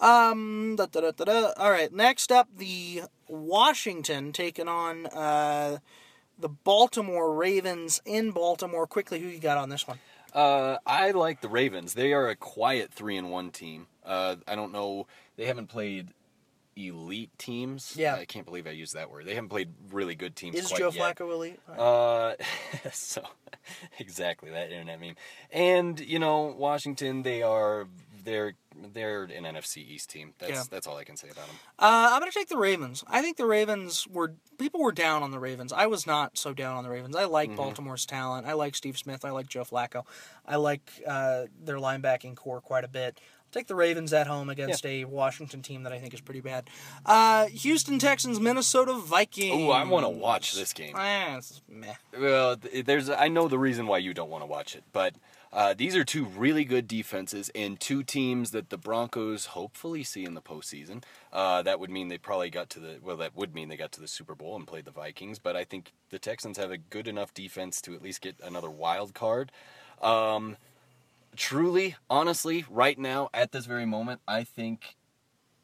Um. 0.00 0.74
Da, 0.76 0.86
da, 0.86 1.00
da, 1.00 1.10
da, 1.12 1.24
da. 1.24 1.52
All 1.56 1.70
right. 1.70 1.92
Next 1.92 2.32
up, 2.32 2.48
the 2.56 3.02
Washington 3.28 4.32
taking 4.32 4.68
on 4.68 5.06
uh, 5.06 5.78
the 6.38 6.48
Baltimore 6.48 7.34
Ravens 7.34 8.00
in 8.04 8.30
Baltimore. 8.30 8.86
Quickly, 8.86 9.20
who 9.20 9.28
you 9.28 9.38
got 9.38 9.58
on 9.58 9.68
this 9.68 9.86
one? 9.86 9.98
Uh, 10.32 10.76
I 10.86 11.12
like 11.12 11.40
the 11.40 11.48
Ravens. 11.48 11.94
They 11.94 12.12
are 12.12 12.28
a 12.28 12.36
quiet 12.36 12.92
three 12.92 13.16
and 13.16 13.30
one 13.30 13.50
team. 13.50 13.86
Uh, 14.04 14.36
I 14.46 14.54
don't 14.54 14.72
know. 14.72 15.06
They 15.36 15.46
haven't 15.46 15.68
played 15.68 16.08
elite 16.76 17.30
teams. 17.38 17.94
Yeah. 17.96 18.14
I 18.16 18.24
can't 18.26 18.44
believe 18.44 18.66
I 18.66 18.70
used 18.70 18.94
that 18.94 19.10
word. 19.10 19.24
They 19.26 19.34
haven't 19.34 19.48
played 19.50 19.70
really 19.90 20.14
good 20.14 20.36
teams. 20.36 20.56
Is 20.56 20.70
Joe 20.70 20.90
yet. 20.92 21.16
Flacco 21.16 21.32
elite? 21.32 21.60
Uh, 21.68 22.34
so 22.92 23.22
exactly 23.98 24.50
that 24.50 24.70
internet 24.70 25.00
meme. 25.00 25.16
And 25.50 25.98
you 26.00 26.18
know, 26.18 26.54
Washington, 26.56 27.22
they 27.22 27.42
are 27.42 27.86
they're 28.24 28.54
they're 28.92 29.22
an 29.22 29.44
NFC 29.44 29.78
East 29.78 30.10
team. 30.10 30.34
That's 30.38 30.52
Yeah. 30.52 30.62
that's 30.70 30.86
all 30.86 30.96
I 30.96 31.04
can 31.04 31.16
say 31.16 31.28
about 31.28 31.46
them. 31.46 31.56
Uh, 31.78 32.10
I'm 32.12 32.20
going 32.20 32.30
to 32.30 32.38
take 32.38 32.48
the 32.48 32.58
Ravens. 32.58 33.04
I 33.08 33.22
think 33.22 33.36
the 33.38 33.46
Ravens 33.46 34.06
were 34.08 34.34
people 34.58 34.80
were 34.82 34.92
down 34.92 35.22
on 35.22 35.30
the 35.30 35.38
Ravens. 35.38 35.72
I 35.72 35.86
was 35.86 36.06
not 36.06 36.36
so 36.36 36.52
down 36.52 36.76
on 36.76 36.84
the 36.84 36.90
Ravens. 36.90 37.16
I 37.16 37.24
like 37.24 37.48
Mm-hmm. 37.50 37.56
Baltimore's 37.56 38.04
talent. 38.04 38.46
I 38.46 38.52
like 38.52 38.74
Steve 38.74 38.98
Smith. 38.98 39.24
I 39.24 39.30
like 39.30 39.48
Joe 39.48 39.62
Flacco. 39.64 40.04
I 40.44 40.56
like 40.56 40.90
uh, 41.06 41.44
their 41.62 41.76
linebacking 41.76 42.34
core 42.36 42.60
quite 42.60 42.84
a 42.84 42.88
bit. 42.88 43.18
Take 43.52 43.68
the 43.68 43.74
Ravens 43.74 44.12
at 44.12 44.26
home 44.26 44.50
against 44.50 44.84
a 44.84 45.04
Washington 45.04 45.62
team 45.62 45.84
that 45.84 45.92
I 45.92 45.98
think 45.98 46.12
is 46.12 46.20
pretty 46.20 46.40
bad. 46.40 46.68
Uh, 47.04 47.46
Houston 47.46 47.98
Texans, 47.98 48.38
Minnesota 48.38 48.94
Vikings. 48.94 49.68
Oh, 49.68 49.70
I 49.70 49.84
want 49.84 50.04
to 50.04 50.10
watch 50.10 50.54
this 50.54 50.72
game. 50.72 50.94
Eh, 50.96 51.40
meh. 51.68 51.94
Well, 52.18 52.56
there's 52.84 53.08
I 53.08 53.28
know 53.28 53.48
the 53.48 53.58
reason 53.58 53.86
why 53.86 53.98
you 53.98 54.12
don't 54.12 54.28
want 54.28 54.42
to 54.42 54.46
watch 54.46 54.74
it, 54.74 54.84
but 54.92 55.14
uh, 55.52 55.72
these 55.72 55.96
are 55.96 56.04
two 56.04 56.26
really 56.26 56.64
good 56.64 56.86
defenses 56.86 57.50
and 57.54 57.80
two 57.80 58.02
teams 58.02 58.50
that 58.50 58.68
the 58.68 58.76
Broncos 58.76 59.46
hopefully 59.46 60.02
see 60.02 60.24
in 60.24 60.34
the 60.34 60.42
postseason. 60.42 61.02
Uh, 61.32 61.62
that 61.62 61.80
would 61.80 61.88
mean 61.88 62.08
they 62.08 62.18
probably 62.18 62.50
got 62.50 62.68
to 62.70 62.80
the 62.80 62.98
well, 63.02 63.16
that 63.16 63.34
would 63.34 63.54
mean 63.54 63.68
they 63.68 63.76
got 63.76 63.92
to 63.92 64.00
the 64.00 64.08
Super 64.08 64.34
Bowl 64.34 64.56
and 64.56 64.66
played 64.66 64.84
the 64.84 64.90
Vikings. 64.90 65.38
But 65.38 65.56
I 65.56 65.64
think 65.64 65.92
the 66.10 66.18
Texans 66.18 66.58
have 66.58 66.70
a 66.70 66.76
good 66.76 67.08
enough 67.08 67.32
defense 67.32 67.80
to 67.82 67.94
at 67.94 68.02
least 68.02 68.20
get 68.20 68.36
another 68.42 68.70
wild 68.70 69.14
card. 69.14 69.50
Um, 70.02 70.56
truly, 71.36 71.96
honestly, 72.10 72.64
right 72.70 72.98
now 72.98 73.30
at 73.32 73.52
this 73.52 73.66
very 73.66 73.86
moment, 73.86 74.20
I 74.26 74.44
think 74.44 74.96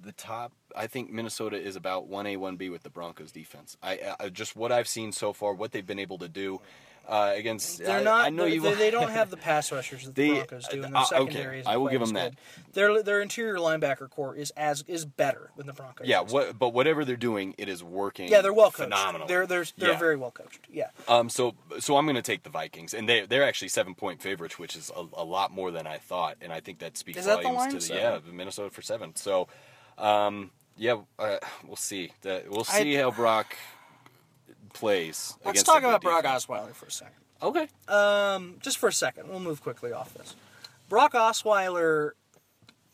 the 0.01 0.13
top. 0.13 0.53
I 0.75 0.87
think 0.87 1.13
Minnesota 1.13 1.57
is 1.61 1.77
about 1.77 2.07
one 2.07 2.27
A, 2.27 2.37
one 2.37 2.57
B 2.57 2.71
with 2.71 2.83
the 2.83 2.91
Broncos 2.91 3.33
defense. 3.33 3.77
I, 3.83 4.15
I 4.19 4.29
just 4.29 4.57
what 4.57 4.73
I've 4.73 4.89
seen 4.89 5.13
so 5.13 5.33
far, 5.33 5.55
what 5.55 5.73
they've 5.73 5.87
been 5.87 5.99
able 5.99 6.19
to 6.19 6.29
do 6.29 6.61
uh, 7.09 7.33
against. 7.35 7.79
They're 7.79 7.99
I, 7.99 8.03
not. 8.03 8.25
I 8.27 8.31
know 8.31 8.45
they, 8.45 8.55
you. 8.55 8.75
they, 8.77 8.91
don't 8.91 9.11
have 9.11 9.31
the 9.31 9.37
pass 9.49 9.71
rushers 9.73 10.05
that 10.05 10.15
the 10.15 10.29
They- 10.29 10.35
Broncos 10.37 10.69
do, 10.69 10.83
uh, 10.85 10.89
their 10.89 10.97
okay, 11.01 11.05
secondary 11.09 11.61
is 11.61 11.67
I 11.67 11.77
will 11.77 11.89
give 11.89 12.01
them 12.01 12.15
that. 12.15 12.31
good. 12.31 12.39
Their 12.75 13.03
their 13.03 13.21
interior 13.21 13.57
linebacker 13.57 14.09
core 14.09 14.35
is 14.35 14.51
as 14.57 14.83
is 14.87 15.05
better 15.05 15.51
than 15.57 15.67
the 15.67 15.73
Broncos. 15.73 16.07
yeah, 16.07 16.21
what, 16.21 16.59
but 16.59 16.71
whatever 16.71 17.05
they're 17.05 17.17
doing, 17.17 17.55
it 17.59 17.69
is 17.69 17.83
working. 17.85 18.29
Yeah, 18.31 18.41
they're 18.41 18.53
well 18.53 18.67
coached. 18.71 18.85
Phenomenal. 18.85 19.27
They're 19.27 19.47
they're 19.47 19.67
they're 19.77 19.91
Yeah. 19.93 19.99
very 19.99 20.17
well 20.17 20.31
coached. 20.31 20.67
Yeah. 20.73 20.89
Um, 21.09 21.29
so 21.29 21.55
so 21.81 21.97
I'm 21.97 22.05
going 22.07 22.17
to 22.17 22.23
take 22.23 22.45
the 22.45 22.51
Vikings, 22.51 22.95
and 22.95 23.09
they 23.09 23.27
they're 23.27 23.45
actually 23.45 23.69
seven 23.69 23.95
point 23.95 24.23
favorites, 24.23 24.59
which 24.59 24.75
is 24.77 24.91
a, 24.97 25.05
a 25.15 25.25
lot 25.25 25.51
more 25.53 25.71
than 25.71 25.87
I 25.87 25.99
thought, 25.99 26.37
and 26.41 26.53
I 26.53 26.61
think 26.61 26.79
that 26.79 26.97
speaks 26.97 27.19
Is 27.19 27.27
that 27.27 27.39
the 27.39 27.43
volumes 27.43 27.59
line? 27.61 27.69
to 27.71 27.75
the 27.77 27.81
Seven? 27.83 28.23
yeah 28.27 28.33
Minnesota 28.33 28.71
for 28.71 28.81
seven. 28.83 29.15
So, 29.17 29.49
um, 29.99 30.51
yeah, 30.77 30.97
uh, 31.19 31.37
we'll 31.67 31.77
see. 31.77 32.13
The, 32.23 32.45
we'll 32.49 32.61
I- 32.71 32.81
see 32.83 32.95
how 32.95 33.11
Brock 33.11 33.55
plays. 34.73 35.37
Let's 35.45 35.63
talk 35.63 35.83
about 35.83 36.03
Brock. 36.03 36.25
Osweiler 36.25 36.73
for 36.73 36.87
a 36.87 36.91
second. 36.91 37.15
Okay. 37.43 37.69
Um, 37.89 38.57
just 38.61 38.79
for 38.79 38.89
a 38.89 38.93
second, 38.93 39.29
we'll 39.29 39.41
move 39.41 39.63
quickly 39.63 39.93
off 39.93 40.15
this. 40.15 40.37
Brock 40.89 41.15
Osweiler, 41.15 42.13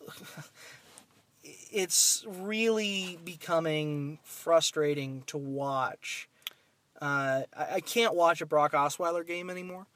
it's 1.73 2.25
really 2.26 3.18
becoming 3.25 4.18
frustrating 4.23 5.23
to 5.26 5.37
watch. 5.37 6.28
Uh, 7.00 7.42
I, 7.56 7.75
I 7.75 7.80
can't 7.80 8.14
watch 8.14 8.40
a 8.40 8.47
Brock 8.47 8.73
Osweiler 8.73 9.26
game 9.26 9.50
anymore 9.50 9.87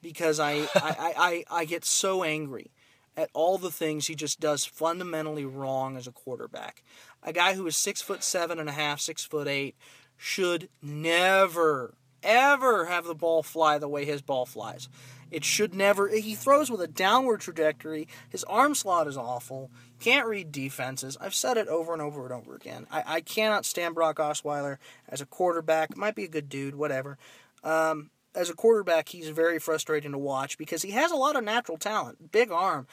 because 0.00 0.40
I, 0.40 0.52
I, 0.54 0.68
I, 0.74 1.14
I, 1.16 1.44
I 1.50 1.64
get 1.64 1.84
so 1.84 2.22
angry 2.22 2.70
at 3.16 3.30
all 3.34 3.58
the 3.58 3.70
things 3.70 4.06
he 4.06 4.14
just 4.14 4.38
does 4.38 4.64
fundamentally 4.64 5.44
wrong 5.44 5.96
as 5.96 6.06
a 6.06 6.12
quarterback. 6.12 6.84
A 7.24 7.32
guy 7.32 7.54
who 7.54 7.66
is 7.66 7.76
six 7.76 8.00
foot 8.00 8.22
seven 8.22 8.60
and 8.60 8.68
a 8.68 8.72
half, 8.72 9.00
six 9.00 9.24
foot 9.24 9.48
eight, 9.48 9.74
should 10.18 10.68
never, 10.82 11.94
ever 12.22 12.86
have 12.86 13.06
the 13.06 13.14
ball 13.14 13.42
fly 13.42 13.78
the 13.78 13.88
way 13.88 14.04
his 14.04 14.20
ball 14.20 14.44
flies. 14.44 14.88
It 15.30 15.44
should 15.44 15.74
never. 15.74 16.08
He 16.08 16.34
throws 16.34 16.70
with 16.70 16.80
a 16.80 16.88
downward 16.88 17.40
trajectory. 17.40 18.08
His 18.28 18.44
arm 18.44 18.74
slot 18.74 19.06
is 19.06 19.16
awful. 19.16 19.70
Can't 20.00 20.26
read 20.26 20.52
defenses. 20.52 21.16
I've 21.20 21.34
said 21.34 21.56
it 21.56 21.68
over 21.68 21.92
and 21.92 22.02
over 22.02 22.24
and 22.24 22.32
over 22.32 22.54
again. 22.54 22.86
I, 22.90 23.02
I 23.06 23.20
cannot 23.20 23.66
stand 23.66 23.94
Brock 23.94 24.16
Osweiler 24.16 24.78
as 25.08 25.20
a 25.20 25.26
quarterback. 25.26 25.96
Might 25.96 26.14
be 26.14 26.24
a 26.24 26.28
good 26.28 26.48
dude, 26.48 26.74
whatever. 26.74 27.18
Um, 27.62 28.10
as 28.34 28.48
a 28.48 28.54
quarterback, 28.54 29.10
he's 29.10 29.28
very 29.28 29.58
frustrating 29.58 30.12
to 30.12 30.18
watch 30.18 30.56
because 30.56 30.82
he 30.82 30.92
has 30.92 31.10
a 31.10 31.16
lot 31.16 31.36
of 31.36 31.44
natural 31.44 31.76
talent, 31.76 32.32
big 32.32 32.50
arm, 32.50 32.86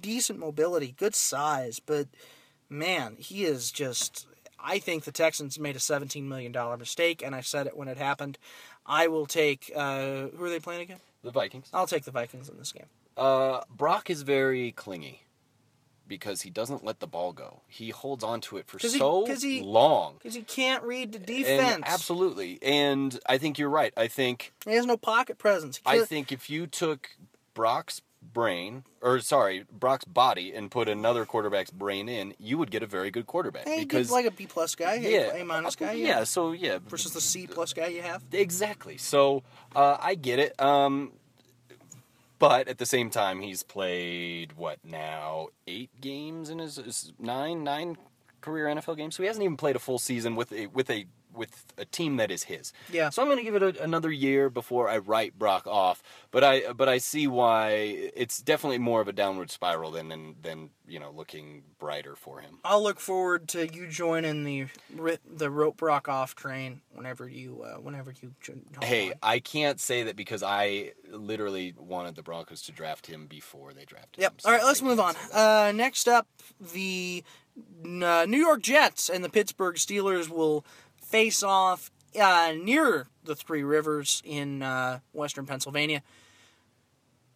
decent 0.00 0.38
mobility, 0.38 0.94
good 0.96 1.14
size, 1.14 1.80
but 1.80 2.08
man, 2.68 3.16
he 3.18 3.44
is 3.44 3.70
just. 3.70 4.26
I 4.66 4.78
think 4.78 5.04
the 5.04 5.12
Texans 5.12 5.58
made 5.58 5.76
a 5.76 5.78
$17 5.78 6.22
million 6.24 6.52
mistake, 6.78 7.22
and 7.22 7.34
I 7.34 7.42
said 7.42 7.66
it 7.66 7.76
when 7.76 7.86
it 7.88 7.98
happened. 7.98 8.38
I 8.86 9.08
will 9.08 9.26
take. 9.26 9.70
Uh, 9.74 10.28
who 10.36 10.44
are 10.44 10.48
they 10.48 10.58
playing 10.60 10.80
again? 10.80 11.00
The 11.22 11.30
Vikings. 11.30 11.68
I'll 11.72 11.86
take 11.86 12.04
the 12.04 12.10
Vikings 12.10 12.48
in 12.48 12.56
this 12.58 12.72
game. 12.72 12.86
Uh, 13.16 13.60
Brock 13.70 14.08
is 14.10 14.22
very 14.22 14.72
clingy 14.72 15.20
because 16.08 16.42
he 16.42 16.50
doesn't 16.50 16.84
let 16.84 17.00
the 17.00 17.06
ball 17.06 17.32
go. 17.32 17.60
He 17.68 17.90
holds 17.90 18.22
on 18.24 18.40
to 18.42 18.56
it 18.58 18.66
for 18.66 18.78
'Cause 18.78 18.92
he- 18.92 18.98
so 18.98 19.26
'cause 19.26 19.42
he- 19.42 19.62
long. 19.62 20.14
Because 20.14 20.34
he 20.34 20.42
can't 20.42 20.82
read 20.82 21.12
the 21.12 21.18
And 21.18 21.26
defense. 21.26 21.84
absolutely. 21.86 22.58
And 22.62 23.18
I 23.26 23.38
think 23.38 23.58
you're 23.58 23.70
right. 23.70 23.92
I 23.96 24.08
think 24.08 24.52
He 24.66 24.72
has 24.72 24.84
no 24.86 24.96
pocket 24.96 25.38
presence. 25.38 25.80
I 25.86 26.04
think 26.04 26.30
if 26.32 26.50
you 26.50 26.66
took 26.66 27.10
Brock's 27.54 28.02
brain 28.32 28.84
or 29.02 29.20
sorry, 29.20 29.64
Brock's 29.70 30.04
body 30.06 30.54
and 30.54 30.70
put 30.70 30.88
another 30.88 31.26
quarterback's 31.26 31.70
brain 31.70 32.08
in, 32.08 32.34
you 32.38 32.56
would 32.58 32.70
get 32.70 32.82
a 32.82 32.86
very 32.86 33.10
good 33.10 33.26
quarterback 33.26 33.66
Hey, 33.66 33.80
because 33.80 34.10
like 34.10 34.26
a 34.26 34.30
B 34.30 34.46
plus 34.46 34.74
guy, 34.74 34.94
yeah, 34.94 35.34
A 35.34 35.44
minus 35.44 35.76
guy, 35.76 35.92
yeah, 35.92 36.24
so 36.24 36.52
yeah, 36.52 36.78
versus 36.88 37.12
the 37.12 37.20
C 37.20 37.46
plus 37.46 37.72
guy 37.72 37.88
you 37.88 38.02
have. 38.02 38.22
Exactly. 38.32 38.96
So 38.96 39.42
uh, 39.76 39.98
I 40.00 40.14
get 40.14 40.38
it. 40.38 40.60
Um, 40.60 41.12
but 42.38 42.68
at 42.68 42.78
the 42.78 42.86
same 42.86 43.10
time, 43.10 43.40
he's 43.40 43.62
played 43.62 44.54
what 44.54 44.78
now 44.84 45.48
eight 45.66 45.90
games 46.00 46.50
in 46.50 46.58
his, 46.58 46.76
his 46.76 47.12
nine 47.18 47.62
nine 47.62 47.96
career 48.40 48.66
NFL 48.66 48.96
games, 48.96 49.16
so 49.16 49.22
he 49.22 49.26
hasn't 49.26 49.44
even 49.44 49.56
played 49.56 49.76
a 49.76 49.78
full 49.78 49.98
season 49.98 50.34
with 50.36 50.52
a 50.52 50.66
with 50.68 50.90
a 50.90 51.06
with 51.34 51.64
a 51.78 51.84
team 51.84 52.16
that 52.16 52.30
is 52.30 52.44
his. 52.44 52.72
Yeah. 52.92 53.10
So 53.10 53.22
I'm 53.22 53.28
going 53.28 53.38
to 53.38 53.44
give 53.44 53.54
it 53.54 53.62
a, 53.62 53.82
another 53.82 54.10
year 54.10 54.50
before 54.50 54.88
I 54.88 54.98
write 54.98 55.38
Brock 55.38 55.66
off. 55.66 56.02
But 56.30 56.44
I 56.44 56.72
but 56.72 56.88
I 56.88 56.98
see 56.98 57.26
why 57.26 57.70
it's 58.14 58.38
definitely 58.38 58.78
more 58.78 59.00
of 59.00 59.08
a 59.08 59.12
downward 59.12 59.50
spiral 59.50 59.90
than 59.90 60.08
than, 60.08 60.34
than 60.42 60.70
you 60.86 60.98
know 61.00 61.10
looking 61.10 61.62
brighter 61.78 62.16
for 62.16 62.40
him. 62.40 62.58
I'll 62.64 62.82
look 62.82 63.00
forward 63.00 63.48
to 63.48 63.66
you 63.72 63.86
joining 63.88 64.44
the 64.44 64.66
the 65.26 65.50
rope 65.50 65.76
Brock 65.76 66.08
off 66.08 66.34
train 66.34 66.80
whenever 66.92 67.28
you 67.28 67.62
uh, 67.62 67.80
whenever 67.80 68.12
you. 68.20 68.32
Hey, 68.82 69.10
on. 69.12 69.18
I 69.22 69.38
can't 69.38 69.80
say 69.80 70.04
that 70.04 70.16
because 70.16 70.42
I 70.42 70.92
literally 71.10 71.74
wanted 71.78 72.14
the 72.16 72.22
Broncos 72.22 72.62
to 72.62 72.72
draft 72.72 73.06
him 73.06 73.26
before 73.26 73.72
they 73.72 73.84
drafted 73.84 74.20
Yep. 74.22 74.32
him. 74.32 74.38
so 74.40 74.48
All 74.48 74.54
right, 74.54 74.64
let's 74.64 74.82
move 74.82 75.00
on. 75.00 75.14
can't 75.14 75.30
say 75.30 75.36
that. 75.36 75.68
Uh, 75.68 75.72
next 75.72 76.08
up, 76.08 76.26
the 76.72 77.22
uh, 77.84 78.26
New 78.28 78.38
York 78.38 78.62
Jets 78.62 79.08
and 79.08 79.24
the 79.24 79.28
Pittsburgh 79.28 79.76
Steelers 79.76 80.28
will 80.28 80.64
face 81.14 81.44
off 81.44 81.92
uh, 82.20 82.52
near 82.60 83.06
the 83.22 83.36
Three 83.36 83.62
Rivers 83.62 84.20
in 84.24 84.62
uh, 84.64 84.98
western 85.12 85.46
Pennsylvania. 85.46 86.02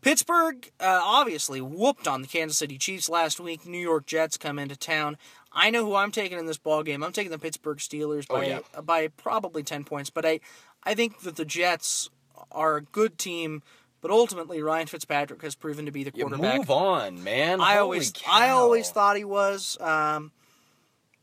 Pittsburgh 0.00 0.68
uh, 0.80 1.00
obviously 1.04 1.60
whooped 1.60 2.08
on 2.08 2.20
the 2.22 2.26
Kansas 2.26 2.58
City 2.58 2.76
Chiefs 2.76 3.08
last 3.08 3.38
week. 3.38 3.64
New 3.66 3.78
York 3.78 4.04
Jets 4.06 4.36
come 4.36 4.58
into 4.58 4.74
town. 4.76 5.16
I 5.52 5.70
know 5.70 5.84
who 5.84 5.94
I'm 5.94 6.10
taking 6.10 6.38
in 6.40 6.46
this 6.46 6.58
ball 6.58 6.82
game. 6.82 7.04
I'm 7.04 7.12
taking 7.12 7.30
the 7.30 7.38
Pittsburgh 7.38 7.78
Steelers 7.78 8.26
Oh, 8.28 8.34
by 8.36 8.46
yeah. 8.46 8.80
by 8.82 9.06
probably 9.08 9.62
ten 9.62 9.84
points, 9.84 10.10
but 10.10 10.26
I 10.26 10.40
I 10.82 10.94
think 10.94 11.20
that 11.20 11.36
the 11.36 11.44
Jets 11.44 12.10
are 12.50 12.76
a 12.78 12.82
good 12.82 13.16
team. 13.16 13.62
But 14.00 14.10
ultimately, 14.10 14.60
Ryan 14.60 14.88
Fitzpatrick 14.88 15.42
has 15.42 15.54
proven 15.54 15.86
to 15.86 15.92
be 15.92 16.02
the 16.02 16.10
quarterback. 16.12 16.58
move 16.58 16.70
on, 16.70 17.22
man. 17.22 17.60
I 17.60 17.74
Holy 17.74 17.78
always, 17.80 18.12
cow. 18.12 18.30
I 18.32 18.48
always 18.50 18.90
thought 18.90 19.16
he 19.16 19.24
was. 19.24 19.76
Um, 19.80 20.32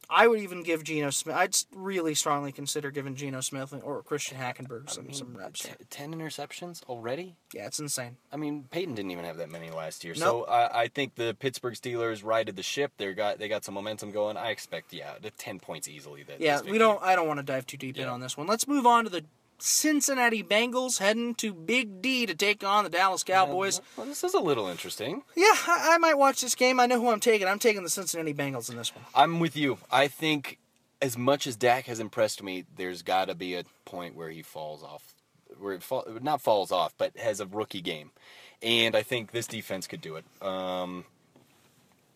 I 0.10 0.28
would 0.28 0.40
even 0.40 0.64
give 0.64 0.84
Geno 0.84 1.10
Smith. 1.10 1.36
I'd 1.36 1.56
really 1.74 2.14
strongly 2.16 2.52
consider 2.52 2.92
giving 2.92 3.16
Geno 3.16 3.42
Smith 3.42 3.74
or 3.84 4.04
Christian 4.04 4.38
Hackenberg 4.38 4.90
some, 4.90 5.12
some 5.14 5.36
reps. 5.36 5.62
T- 5.62 5.72
ten 5.90 6.14
interceptions 6.14 6.84
already. 6.84 7.36
Yeah, 7.54 7.68
it's 7.68 7.80
insane. 7.80 8.18
I 8.32 8.38
mean, 8.38 8.66
Peyton 8.72 8.96
didn't 8.96 9.12
even 9.12 9.26
have 9.26 9.38
that 9.38 9.50
many 9.50 9.70
last 9.72 10.04
year. 10.04 10.14
Nope. 10.14 10.22
So 10.24 10.44
I, 10.46 10.84
I 10.84 10.88
think 10.88 11.16
the 11.16 11.36
Pittsburgh 11.38 11.76
Steelers 11.76 12.24
righted 12.24 12.56
the 12.56 12.64
ship. 12.64 12.92
They 12.98 13.14
got 13.14 13.40
they 13.40 13.48
got 13.48 13.64
some 13.64 13.74
momentum 13.74 14.12
going. 14.12 14.38
I 14.38 14.50
expect, 14.50 14.94
yeah, 14.94 15.14
the 15.22 15.32
ten 15.32 15.60
points 15.60 15.88
easily. 15.88 16.24
That 16.24 16.40
Yeah, 16.42 16.62
we 16.62 16.78
don't. 16.78 17.02
I 17.02 17.16
don't 17.16 17.28
want 17.28 17.40
to 17.40 17.46
dive 17.46 17.66
too 17.66 17.78
deep 17.78 17.98
in 17.98 18.08
on 18.08 18.20
this 18.20 18.38
one. 18.38 18.48
Let's 18.48 18.68
move 18.68 18.86
on 18.86 19.06
to 19.06 19.10
the 19.10 19.26
Cincinnati 19.66 20.44
Bengals 20.44 21.00
heading 21.00 21.34
to 21.36 21.52
Big 21.52 22.00
D 22.00 22.28
to 22.28 22.36
take 22.36 22.64
on 22.64 22.84
the 22.84 22.90
Dallas 22.90 23.24
Cowboys. 23.24 23.82
Well, 23.98 24.06
this 24.06 24.24
is 24.24 24.36
a 24.36 24.40
little 24.40 24.68
interesting. 24.68 25.24
Yeah, 25.36 25.56
I, 25.68 25.94
I 25.94 25.98
might 25.98 26.20
watch 26.20 26.42
this 26.42 26.54
game. 26.54 26.80
I 26.80 26.86
know 26.86 27.02
who 27.02 27.10
I'm 27.10 27.20
taking. 27.20 27.48
I'm 27.48 27.58
taking 27.58 27.82
the 27.82 27.90
Cincinnati 27.90 28.32
Bengals 28.32 28.70
in 28.70 28.78
this 28.78 28.94
one. 28.94 29.04
I'm 29.16 29.40
with 29.40 29.58
you. 29.58 29.80
I 29.92 30.08
think 30.08 30.60
as 31.02 31.18
much 31.18 31.48
as 31.48 31.56
Dak 31.56 31.86
has 31.86 32.00
impressed 32.00 32.44
me, 32.44 32.66
there's 32.78 33.02
got 33.02 33.26
to 33.26 33.34
be 33.34 33.56
a 33.56 33.64
point 33.86 34.16
where 34.16 34.30
he 34.30 34.44
falls 34.44 34.84
off, 34.84 35.16
where 35.58 35.74
it 35.74 35.82
fall, 35.82 36.06
not 36.22 36.42
falls 36.42 36.72
off, 36.72 36.94
but 37.00 37.18
has 37.18 37.40
a 37.40 37.48
rookie 37.48 37.82
game, 37.82 38.12
and 38.62 38.96
I 38.96 39.02
think 39.02 39.32
this 39.32 39.48
defense 39.48 39.88
could 39.88 40.02
do 40.02 40.16
it. 40.16 40.26
Um, 40.44 41.06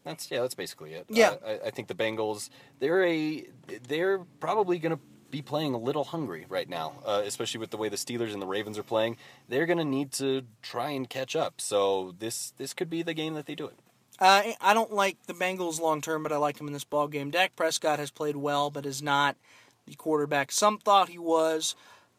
that's 0.03 0.29
yeah, 0.29 0.41
that's 0.41 0.53
basically 0.53 0.93
it. 0.93 1.07
Yeah. 1.09 1.29
Uh, 1.43 1.47
I, 1.47 1.67
I 1.67 1.69
think 1.71 1.87
the 1.87 1.95
Bengals 1.95 2.51
they're 2.79 3.03
a 3.03 3.43
they're 3.87 4.19
probably 4.39 4.77
going 4.77 4.95
to 4.95 5.01
be 5.29 5.41
playing 5.41 5.73
a 5.73 5.77
little 5.77 6.03
hungry 6.03 6.45
right 6.49 6.67
now, 6.67 6.93
uh, 7.05 7.21
especially 7.25 7.59
with 7.59 7.69
the 7.69 7.77
way 7.77 7.89
the 7.89 7.95
Steelers 7.95 8.33
and 8.33 8.41
the 8.41 8.47
Ravens 8.47 8.77
are 8.77 8.83
playing. 8.83 9.17
They're 9.47 9.65
going 9.65 9.77
to 9.77 9.85
need 9.85 10.11
to 10.13 10.43
try 10.61 10.89
and 10.91 11.09
catch 11.09 11.35
up. 11.35 11.61
So 11.61 12.15
this 12.19 12.51
this 12.57 12.73
could 12.73 12.89
be 12.89 13.01
the 13.03 13.13
game 13.13 13.33
that 13.35 13.45
they 13.45 13.55
do 13.55 13.67
it. 13.67 13.77
Uh, 14.19 14.51
I 14.59 14.73
don't 14.73 14.91
like 14.93 15.17
the 15.27 15.33
Bengals 15.33 15.79
long 15.79 16.01
term, 16.01 16.23
but 16.23 16.31
I 16.31 16.37
like 16.37 16.57
them 16.57 16.67
in 16.67 16.73
this 16.73 16.83
ball 16.83 17.07
game. 17.07 17.31
Dak 17.31 17.55
Prescott 17.55 17.99
has 17.99 18.11
played 18.11 18.35
well, 18.35 18.69
but 18.69 18.85
is 18.85 19.01
not 19.01 19.37
the 19.85 19.95
quarterback 19.95 20.51
some 20.51 20.77
thought 20.77 21.09
he 21.09 21.17
was. 21.17 21.75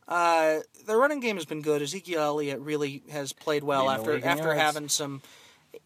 Uh, 0.09 0.61
their 0.87 0.99
running 0.99 1.21
game 1.21 1.37
has 1.37 1.45
been 1.45 1.62
good. 1.62 1.83
Ezekiel 1.83 2.21
Elliott 2.21 2.61
really 2.61 3.02
has 3.11 3.33
played 3.33 3.62
well 3.62 3.90
after 3.90 4.25
after 4.25 4.55
having 4.55 4.88
some. 4.88 5.23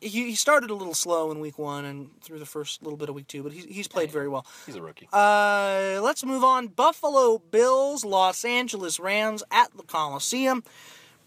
He, 0.01 0.09
he 0.31 0.35
started 0.35 0.71
a 0.71 0.75
little 0.75 0.95
slow 0.95 1.31
in 1.31 1.41
week 1.41 1.59
one 1.59 1.85
and 1.85 2.11
through 2.23 2.39
the 2.39 2.47
first 2.47 2.83
little 2.83 2.97
bit 2.97 3.09
of 3.09 3.15
week 3.15 3.27
two, 3.29 3.43
but 3.43 3.53
he, 3.53 3.61
he's 3.67 3.89
played 3.89 4.11
very 4.11 4.29
well. 4.29 4.47
He's 4.67 4.77
a 4.77 4.83
rookie. 4.83 5.09
Uh, 5.13 6.01
let's 6.03 6.25
move 6.25 6.43
on. 6.45 6.69
Buffalo 6.69 7.39
Bills, 7.39 8.05
Los 8.05 8.45
Angeles 8.45 8.99
Rams 8.99 9.43
at 9.51 9.77
the 9.77 9.83
Coliseum. 9.83 10.63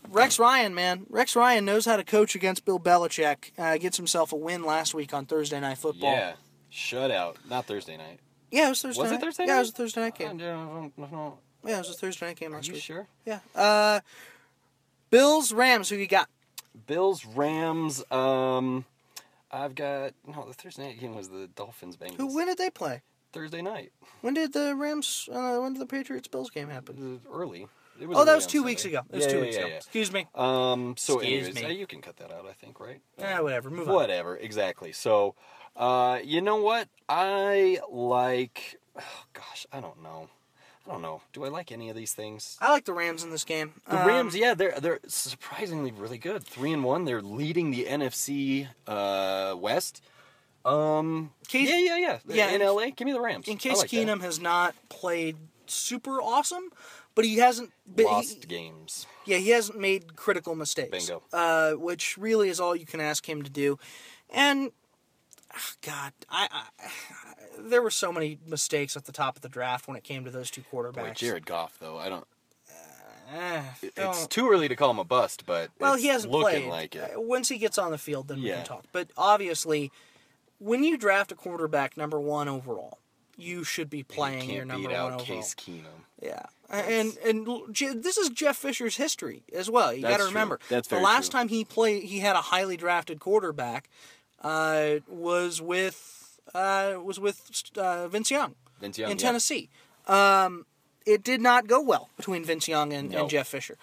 Rex 0.09 0.39
Ryan, 0.39 0.73
man, 0.73 1.05
Rex 1.09 1.35
Ryan 1.35 1.65
knows 1.65 1.85
how 1.85 1.97
to 1.97 2.03
coach 2.03 2.33
against 2.33 2.63
Bill 2.65 2.79
Belichick. 2.79 3.51
Uh, 3.57 3.77
gets 3.77 3.97
himself 3.97 4.31
a 4.31 4.35
win 4.37 4.63
last 4.63 4.93
week 4.93 5.13
on 5.13 5.25
Thursday 5.25 5.59
Night 5.59 5.77
Football. 5.77 6.13
yeah, 6.13 6.33
shutout. 6.71 7.35
Not 7.49 7.65
Thursday 7.65 7.97
night. 7.97 8.19
Yeah, 8.49 8.67
it 8.67 8.69
was 8.69 8.81
Thursday. 8.81 9.01
Was 9.01 9.11
it 9.11 9.15
night. 9.15 9.21
Thursday 9.21 9.43
Yeah, 9.45 9.53
night? 9.53 9.57
it 9.57 9.59
was 9.59 9.69
a 9.69 9.73
Thursday 9.73 10.01
night 10.01 10.15
game. 10.17 10.39
Yeah, 10.39 11.75
it 11.75 11.77
was 11.79 11.89
a 11.89 11.93
Thursday 11.93 12.25
night 12.27 12.37
game 12.37 12.53
Are 12.53 12.55
last 12.57 12.67
you 12.67 12.75
week. 12.75 12.83
sure? 12.83 13.07
Yeah. 13.25 13.39
Uh, 13.53 13.99
Bills, 15.09 15.51
Rams. 15.51 15.89
Who 15.89 15.97
you 15.97 16.07
got? 16.07 16.29
Bills, 16.85 17.25
Rams. 17.25 18.03
Um, 18.11 18.85
I've 19.51 19.75
got 19.75 20.13
no. 20.25 20.45
The 20.47 20.53
Thursday 20.53 20.87
night 20.87 20.99
game 20.99 21.15
was 21.15 21.29
the 21.29 21.47
Dolphins 21.55 21.97
Bengals. 21.97 22.17
Who? 22.17 22.35
When 22.35 22.47
did 22.47 22.57
they 22.57 22.69
play? 22.69 23.01
Thursday 23.33 23.61
night. 23.61 23.91
When 24.21 24.33
did 24.33 24.53
the 24.53 24.75
Rams? 24.75 25.29
Uh, 25.31 25.57
when 25.57 25.73
did 25.73 25.81
the 25.81 25.85
Patriots 25.85 26.27
Bills 26.27 26.49
game 26.49 26.69
happen? 26.69 27.21
early. 27.31 27.67
It 27.99 28.07
Oh, 28.13 28.25
that 28.25 28.35
was 28.35 28.45
two 28.45 28.63
weeks 28.63 28.85
ago. 28.85 29.01
It 29.09 29.15
was 29.15 29.25
yeah, 29.25 29.31
two 29.31 29.37
yeah, 29.37 29.43
weeks 29.43 29.57
yeah, 29.57 29.65
ago. 29.65 29.75
Excuse 29.75 30.11
me. 30.11 30.27
Um. 30.35 30.95
So, 30.97 31.19
Excuse 31.19 31.47
anyways, 31.47 31.55
me. 31.55 31.65
uh, 31.65 31.69
you 31.79 31.87
can 31.87 32.01
cut 32.01 32.17
that 32.17 32.31
out. 32.31 32.45
I 32.47 32.53
think, 32.53 32.79
right? 32.79 33.01
Yeah, 33.17 33.39
whatever. 33.41 33.69
Move 33.69 33.89
on. 33.89 33.95
Whatever. 33.95 34.37
Exactly. 34.37 34.91
So, 34.91 35.33
uh, 35.75 36.19
you 36.23 36.41
know 36.41 36.57
what? 36.57 36.89
I 37.09 37.79
like. 37.89 38.79
Oh, 38.99 39.23
gosh, 39.33 39.65
I 39.71 39.79
don't 39.79 40.01
know. 40.03 40.29
I 40.87 40.91
don't 40.91 41.01
know. 41.01 41.21
Do 41.33 41.43
I 41.43 41.49
like 41.49 41.71
any 41.71 41.89
of 41.89 41.95
these 41.95 42.13
things? 42.13 42.57
I 42.61 42.71
like 42.71 42.85
the 42.85 42.93
Rams 42.93 43.23
in 43.23 43.29
this 43.31 43.43
game. 43.43 43.73
The 43.89 43.99
Um, 44.01 44.07
Rams, 44.07 44.35
yeah, 44.35 44.53
they're 44.53 44.79
they're 44.79 44.99
surprisingly 45.07 45.91
really 45.91 46.17
good. 46.17 46.43
Three 46.45 46.71
and 46.71 46.83
one, 46.83 47.05
they're 47.05 47.21
leading 47.21 47.71
the 47.71 47.85
NFC 47.85 48.67
uh, 48.87 49.55
West. 49.57 50.01
Um, 50.63 51.31
Case- 51.47 51.69
yeah, 51.69 51.77
yeah, 51.77 51.97
yeah, 51.97 52.19
yeah, 52.27 52.49
In 52.51 52.61
LA, 52.61 52.89
give 52.95 53.05
me 53.05 53.11
the 53.13 53.21
Rams. 53.21 53.47
In 53.47 53.57
case 53.57 53.77
like 53.77 53.89
that. 53.89 53.95
Keenum 53.95 54.21
has 54.21 54.39
not 54.39 54.75
played 54.89 55.37
super 55.65 56.21
awesome, 56.21 56.71
but 57.15 57.25
he 57.25 57.37
hasn't. 57.37 57.71
But 57.85 58.05
lost 58.05 58.43
he, 58.43 58.47
games. 58.47 59.05
yeah, 59.25 59.37
he 59.37 59.49
hasn't 59.51 59.79
made 59.79 60.15
critical 60.15 60.55
mistakes. 60.55 60.89
Bingo. 60.89 61.21
Uh, 61.31 61.71
which 61.73 62.17
really 62.17 62.49
is 62.49 62.59
all 62.59 62.75
you 62.75 62.85
can 62.85 62.99
ask 63.01 63.27
him 63.27 63.43
to 63.43 63.49
do. 63.49 63.79
And 64.29 64.71
ah, 65.53 65.71
God, 65.81 66.11
I, 66.29 66.47
I 66.51 66.89
there 67.59 67.81
were 67.81 67.89
so 67.91 68.11
many 68.11 68.37
mistakes 68.47 68.95
at 68.97 69.05
the 69.05 69.11
top 69.11 69.35
of 69.35 69.41
the 69.41 69.49
draft 69.49 69.87
when 69.87 69.97
it 69.97 70.03
came 70.03 70.23
to 70.25 70.31
those 70.31 70.49
two 70.51 70.61
Boy, 70.71 70.83
quarterbacks. 70.83 71.15
Jared 71.15 71.45
Goff, 71.45 71.77
though, 71.79 71.97
I 71.97 72.09
don't. 72.09 72.25
Eh, 73.33 73.61
It's 73.97 74.25
too 74.27 74.49
early 74.49 74.69
to 74.69 74.75
call 74.75 74.89
him 74.91 74.99
a 74.99 75.03
bust, 75.03 75.45
but 75.45 75.69
well, 75.79 75.95
he 75.95 76.07
hasn't 76.07 76.31
looking 76.31 76.61
played. 76.61 76.69
like 76.69 76.95
it. 76.95 77.11
Uh, 77.17 77.19
Once 77.21 77.49
he 77.49 77.57
gets 77.57 77.77
on 77.77 77.91
the 77.91 77.97
field, 77.97 78.29
then 78.29 78.41
we 78.41 78.49
can 78.49 78.63
talk. 78.63 78.85
But 78.93 79.09
obviously, 79.17 79.91
when 80.59 80.83
you 80.83 80.97
draft 80.97 81.31
a 81.33 81.35
quarterback 81.35 81.97
number 81.97 82.19
one 82.21 82.47
overall, 82.47 82.99
you 83.35 83.65
should 83.65 83.89
be 83.89 83.97
You 83.99 84.03
playing 84.05 84.49
your 84.49 84.59
can't 84.65 84.67
number 84.69 84.89
one 84.89 84.97
overall. 85.13 85.19
Case 85.19 85.53
Keenum. 85.55 86.05
Yeah, 86.21 86.43
and 86.69 87.17
and 87.25 87.45
this 88.01 88.17
is 88.17 88.29
Jeff 88.29 88.55
Fisher's 88.55 88.95
history 88.95 89.43
as 89.53 89.69
well. 89.69 89.93
You 89.93 90.03
got 90.03 90.07
That's 90.11 90.23
to 90.23 90.29
true. 90.29 90.33
remember 90.33 90.59
That's 90.69 90.87
the 90.87 90.99
last 91.01 91.29
true. 91.31 91.39
time 91.39 91.49
he 91.49 91.65
played, 91.65 92.03
he 92.03 92.19
had 92.19 92.35
a 92.37 92.41
highly 92.41 92.77
drafted 92.77 93.19
quarterback. 93.19 93.89
Uh, 94.41 94.95
was 95.09 95.61
with 95.61 96.26
uh, 96.53 96.95
was 97.03 97.19
with 97.19 97.41
uh, 97.77 98.07
Vince 98.07 98.31
Young 98.31 98.55
Vince 98.81 98.97
Young 98.97 99.11
in 99.11 99.17
yeah. 99.17 99.21
Tennessee. 99.23 99.69
Um, 100.07 100.65
it 101.05 101.23
did 101.23 101.41
not 101.41 101.67
go 101.67 101.81
well 101.81 102.09
between 102.17 102.43
Vince 102.43 102.67
Young 102.67 102.93
and, 102.93 103.09
No. 103.11 103.21
and 103.21 103.29
Jeff 103.29 103.47
Fisher. 103.47 103.77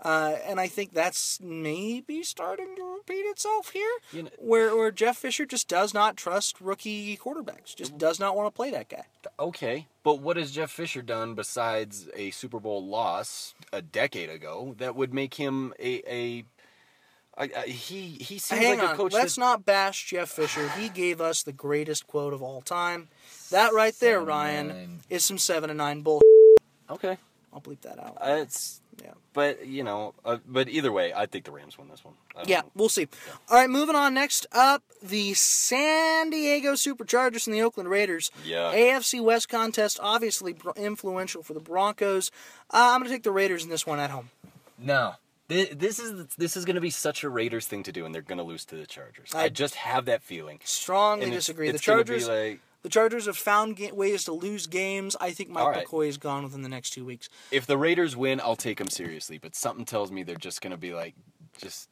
Uh, 0.00 0.36
and 0.46 0.60
I 0.60 0.68
think 0.68 0.92
that's 0.92 1.40
maybe 1.40 2.22
starting 2.22 2.76
to 2.76 2.84
repeat 2.98 3.22
itself 3.22 3.70
here, 3.70 3.90
You 4.12 4.22
know- 4.24 4.30
where 4.38 4.76
where 4.76 4.92
Jeff 4.92 5.16
Fisher 5.16 5.44
just 5.44 5.66
does 5.66 5.92
not 5.92 6.16
trust 6.16 6.60
rookie 6.60 7.16
quarterbacks, 7.16 7.74
just 7.74 7.98
does 7.98 8.20
not 8.20 8.36
want 8.36 8.46
to 8.46 8.56
play 8.56 8.70
that 8.70 8.88
guy. 8.88 9.06
Okay, 9.40 9.88
but 10.04 10.20
what 10.20 10.36
has 10.36 10.52
Jeff 10.52 10.70
Fisher 10.70 11.02
done 11.02 11.34
besides 11.34 12.08
a 12.14 12.30
Super 12.30 12.60
Bowl 12.60 12.86
loss 12.86 13.54
a 13.72 13.82
decade 13.82 14.30
ago 14.30 14.76
that 14.78 14.94
would 14.94 15.12
make 15.12 15.34
him 15.34 15.74
a 15.80 16.00
a? 16.08 16.44
I- 17.38 17.50
I- 17.56 17.66
he 17.68 18.08
he 18.20 18.38
seems 18.38 18.60
Hang 18.60 18.78
like 18.80 18.88
on, 18.88 18.94
a 18.94 18.96
coach. 18.96 19.12
let's 19.12 19.36
that, 19.36 19.40
not 19.40 19.64
bash 19.64 20.06
Jeff 20.06 20.28
Fisher. 20.30 20.68
He 20.70 20.88
gave 20.88 21.20
us 21.20 21.42
the 21.44 21.52
greatest 21.52 22.06
quote 22.06 22.32
of 22.34 22.42
all 22.42 22.60
time. 22.60 23.08
That 23.50 23.72
right 23.72 23.94
there, 24.00 24.16
Seven, 24.16 24.26
Ryan, 24.28 24.68
nine. 24.68 25.00
is 25.08 25.24
some 25.24 25.38
seven 25.38 25.70
and 25.70 25.78
nine 25.78 26.02
bull. 26.02 26.20
Okay, 26.90 27.16
I'll 27.52 27.60
bleep 27.60 27.80
that 27.82 27.98
out. 27.98 28.16
uh, 28.20 28.38
it's 28.42 28.80
Yeah. 29.02 29.12
but 29.34 29.66
you 29.66 29.84
know, 29.84 30.14
uh, 30.24 30.38
but 30.46 30.68
either 30.68 30.90
way, 30.90 31.12
I 31.14 31.26
think 31.26 31.44
the 31.44 31.52
Rams 31.52 31.78
win 31.78 31.88
this 31.88 32.04
one. 32.04 32.14
Yeah, 32.44 32.60
know. 32.62 32.72
we'll 32.74 32.88
see. 32.88 33.06
All 33.48 33.56
right, 33.56 33.70
moving 33.70 33.94
on. 33.94 34.14
Next 34.14 34.46
up, 34.52 34.82
the 35.02 35.34
San 35.34 36.30
Diego 36.30 36.72
Superchargers 36.72 37.46
and 37.46 37.54
the 37.54 37.62
Oakland 37.62 37.88
Raiders. 37.88 38.30
Yeah. 38.44 38.72
AFC 38.72 39.20
West 39.20 39.48
contest, 39.48 39.98
obviously 40.02 40.56
influential 40.76 41.42
for 41.44 41.54
the 41.54 41.60
Broncos. 41.60 42.30
Uh, 42.70 42.90
I'm 42.94 43.00
going 43.00 43.10
to 43.10 43.14
take 43.14 43.22
the 43.22 43.30
Raiders 43.32 43.62
in 43.64 43.70
this 43.70 43.86
one 43.86 43.98
at 44.00 44.10
home. 44.10 44.30
No. 44.78 45.14
Thi- 45.48 45.72
This 45.74 45.98
is 45.98 46.26
this 46.36 46.56
is 46.56 46.64
going 46.64 46.74
to 46.76 46.80
be 46.80 46.90
such 46.90 47.24
a 47.24 47.28
Raiders 47.30 47.66
thing 47.66 47.82
to 47.84 47.92
do, 47.92 48.04
and 48.04 48.14
they're 48.14 48.22
going 48.22 48.38
to 48.38 48.44
lose 48.44 48.64
to 48.66 48.76
the 48.76 48.86
Chargers. 48.86 49.34
I, 49.34 49.44
I- 49.44 49.48
just 49.48 49.74
have 49.76 50.04
that 50.06 50.22
feeling. 50.22 50.60
Strongly 50.64 51.24
And 51.24 51.32
disagree. 51.32 51.68
it's 51.68 51.78
the 51.78 51.82
be 51.82 51.84
Chargers. 51.96 52.28
like- 52.28 52.60
The 52.82 52.88
Chargers 52.88 53.26
have 53.26 53.36
found 53.36 53.76
ga- 53.76 53.92
ways 53.92 54.24
to 54.24 54.32
lose 54.32 54.66
games. 54.66 55.16
I 55.20 55.30
think 55.32 55.50
Mike 55.50 55.66
right. 55.66 55.86
McCoy 55.86 56.08
is 56.08 56.16
gone 56.18 56.44
within 56.44 56.62
the 56.62 56.68
next 56.68 56.90
two 56.90 57.04
weeks. 57.04 57.28
If 57.50 57.66
the 57.66 57.76
Raiders 57.78 58.14
win, 58.16 58.40
I'll 58.40 58.56
take 58.56 58.78
them 58.78 58.88
seriously. 58.88 59.38
But 59.38 59.56
something 59.56 59.84
tells 59.84 60.12
me 60.12 60.22
they're 60.22 60.36
just 60.36 60.60
going 60.60 60.70
to 60.72 60.76
be 60.76 60.92
like, 60.94 61.14
just 61.60 61.88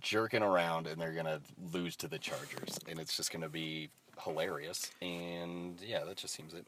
jerking 0.00 0.42
around 0.42 0.86
and 0.88 1.00
they're 1.00 1.12
going 1.14 1.26
to 1.26 1.40
lose 1.72 1.96
to 1.96 2.08
the 2.08 2.18
Chargers. 2.18 2.78
And 2.88 2.98
it's 2.98 3.16
just 3.16 3.30
going 3.32 3.42
to 3.42 3.48
be 3.48 3.88
hilarious. 4.24 4.90
And 5.00 5.80
yeah, 5.80 6.02
that 6.04 6.16
just 6.16 6.34
seems 6.34 6.52
it. 6.54 6.66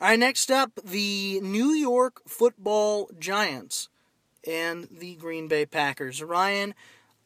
All 0.00 0.08
right, 0.08 0.18
next 0.18 0.50
up, 0.50 0.70
the 0.84 1.40
New 1.42 1.70
York 1.72 2.22
Football 2.28 3.10
Giants 3.18 3.88
and 4.48 4.88
the 4.90 5.14
Green 5.14 5.48
Bay 5.48 5.66
Packers. 5.66 6.22
Ryan, 6.22 6.74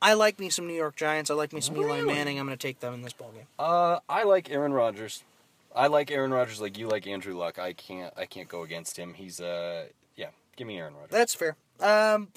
I 0.00 0.14
like 0.14 0.38
me 0.38 0.50
some 0.50 0.66
New 0.66 0.74
York 0.74 0.96
Giants. 0.96 1.30
I 1.30 1.34
like 1.34 1.52
me 1.52 1.60
some 1.60 1.76
Eli 1.76 2.02
Manning. 2.02 2.38
I'm 2.38 2.46
going 2.46 2.56
to 2.56 2.66
take 2.66 2.80
them 2.80 2.94
in 2.94 3.02
this 3.02 3.12
ballgame. 3.12 3.46
Uh, 3.58 4.00
I 4.08 4.24
like 4.24 4.50
Aaron 4.50 4.72
Rodgers. 4.72 5.24
I 5.74 5.86
like 5.86 6.10
Aaron 6.10 6.32
Rodgers 6.32 6.60
like 6.60 6.78
you 6.78 6.88
like 6.88 7.06
Andrew 7.06 7.36
Luck. 7.36 7.58
I 7.58 7.72
can't 7.72 8.12
I 8.16 8.26
can't 8.26 8.48
go 8.48 8.62
against 8.62 8.98
him. 8.98 9.14
He's 9.14 9.40
uh 9.40 9.84
yeah, 10.16 10.30
give 10.56 10.66
me 10.66 10.78
Aaron 10.78 10.94
Rodgers. 10.94 11.10
That's 11.10 11.34
fair. 11.34 11.56
Um, 11.80 12.28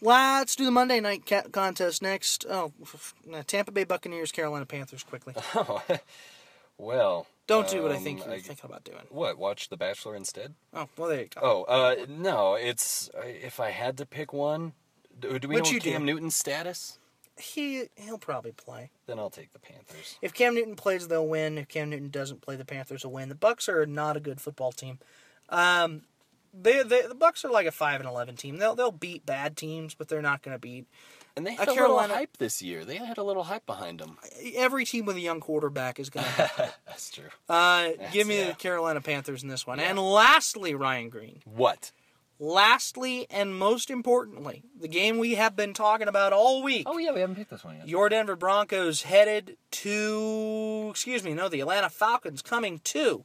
let's 0.00 0.56
do 0.56 0.64
the 0.64 0.70
Monday 0.70 0.98
night 1.00 1.30
contest 1.52 2.02
next. 2.02 2.44
Oh, 2.48 2.72
Tampa 3.46 3.70
Bay 3.72 3.84
Buccaneers, 3.84 4.32
Carolina 4.32 4.66
Panthers, 4.66 5.04
quickly. 5.04 5.34
Oh, 5.54 5.82
well, 6.78 7.26
Don't 7.48 7.68
do 7.68 7.82
what 7.82 7.90
I 7.90 7.96
um, 7.96 8.02
think 8.04 8.24
you're 8.24 8.34
I- 8.34 8.38
thinking 8.40 8.64
about 8.66 8.84
doing. 8.84 9.02
What? 9.10 9.38
Watch 9.38 9.68
The 9.70 9.76
Bachelor 9.76 10.14
instead? 10.14 10.54
Oh, 10.72 10.88
well, 10.96 11.08
there 11.08 11.22
you 11.22 11.28
go. 11.34 11.40
Oh, 11.42 11.62
uh, 11.64 12.06
no. 12.08 12.54
It's 12.54 13.10
if 13.16 13.58
I 13.58 13.70
had 13.70 13.96
to 13.98 14.06
pick 14.06 14.32
one. 14.32 14.74
Do, 15.18 15.36
do 15.38 15.48
we 15.48 15.56
Which 15.56 15.64
know 15.64 15.70
you 15.72 15.80
do. 15.80 15.90
Cam 15.90 16.04
Newton's 16.04 16.36
status? 16.36 16.98
He 17.36 17.84
he'll 17.96 18.18
probably 18.18 18.52
play. 18.52 18.90
Then 19.06 19.18
I'll 19.18 19.30
take 19.30 19.52
the 19.52 19.58
Panthers. 19.58 20.18
If 20.22 20.34
Cam 20.34 20.54
Newton 20.54 20.76
plays, 20.76 21.08
they'll 21.08 21.26
win. 21.26 21.56
If 21.58 21.68
Cam 21.68 21.90
Newton 21.90 22.10
doesn't 22.10 22.42
play, 22.42 22.56
the 22.56 22.64
Panthers 22.64 23.04
will 23.04 23.12
win. 23.12 23.28
The 23.28 23.34
Bucks 23.34 23.68
are 23.68 23.86
not 23.86 24.16
a 24.16 24.20
good 24.20 24.40
football 24.40 24.72
team. 24.72 24.98
Um, 25.48 26.02
they, 26.52 26.82
they 26.82 27.02
the 27.06 27.14
Bucks 27.14 27.44
are 27.44 27.50
like 27.50 27.66
a 27.66 27.70
five 27.72 28.00
and 28.00 28.08
eleven 28.08 28.36
team. 28.36 28.58
They'll 28.58 28.74
they'll 28.74 28.92
beat 28.92 29.24
bad 29.26 29.56
teams, 29.56 29.94
but 29.94 30.08
they're 30.08 30.22
not 30.22 30.42
going 30.42 30.54
to 30.54 30.58
beat 30.58 30.86
And 31.36 31.46
they 31.46 31.54
had 31.54 31.68
a 31.68 31.74
Carolina- 31.74 32.02
little 32.08 32.16
hype 32.16 32.36
this 32.38 32.60
year. 32.62 32.84
They 32.84 32.96
had 32.96 33.18
a 33.18 33.22
little 33.22 33.44
hype 33.44 33.66
behind 33.66 34.00
them. 34.00 34.18
every 34.54 34.84
team 34.84 35.04
with 35.06 35.16
a 35.16 35.20
young 35.20 35.40
quarterback 35.40 35.98
is 36.00 36.10
going 36.10 36.26
to. 36.36 36.72
That's 36.86 37.10
true. 37.10 37.24
Uh, 37.48 37.90
give 38.12 38.26
me 38.26 38.38
yeah. 38.38 38.48
the 38.48 38.54
Carolina 38.54 39.00
Panthers 39.00 39.42
in 39.42 39.48
this 39.48 39.66
one. 39.66 39.78
And 39.80 39.98
lastly, 39.98 40.74
Ryan 40.74 41.08
Green. 41.10 41.42
What? 41.44 41.92
Lastly, 42.40 43.26
and 43.30 43.58
most 43.58 43.90
importantly, 43.90 44.62
the 44.80 44.86
game 44.86 45.18
we 45.18 45.34
have 45.34 45.56
been 45.56 45.74
talking 45.74 46.06
about 46.06 46.32
all 46.32 46.62
week. 46.62 46.84
Oh 46.88 46.96
yeah, 46.96 47.10
we 47.12 47.18
haven't 47.20 47.34
picked 47.34 47.50
this 47.50 47.64
one 47.64 47.76
yet. 47.78 47.88
Your 47.88 48.08
Denver 48.08 48.36
Broncos 48.36 49.02
headed 49.02 49.56
to, 49.72 50.86
excuse 50.90 51.24
me, 51.24 51.34
no, 51.34 51.48
the 51.48 51.60
Atlanta 51.60 51.90
Falcons 51.90 52.40
coming 52.40 52.78
to 52.84 53.24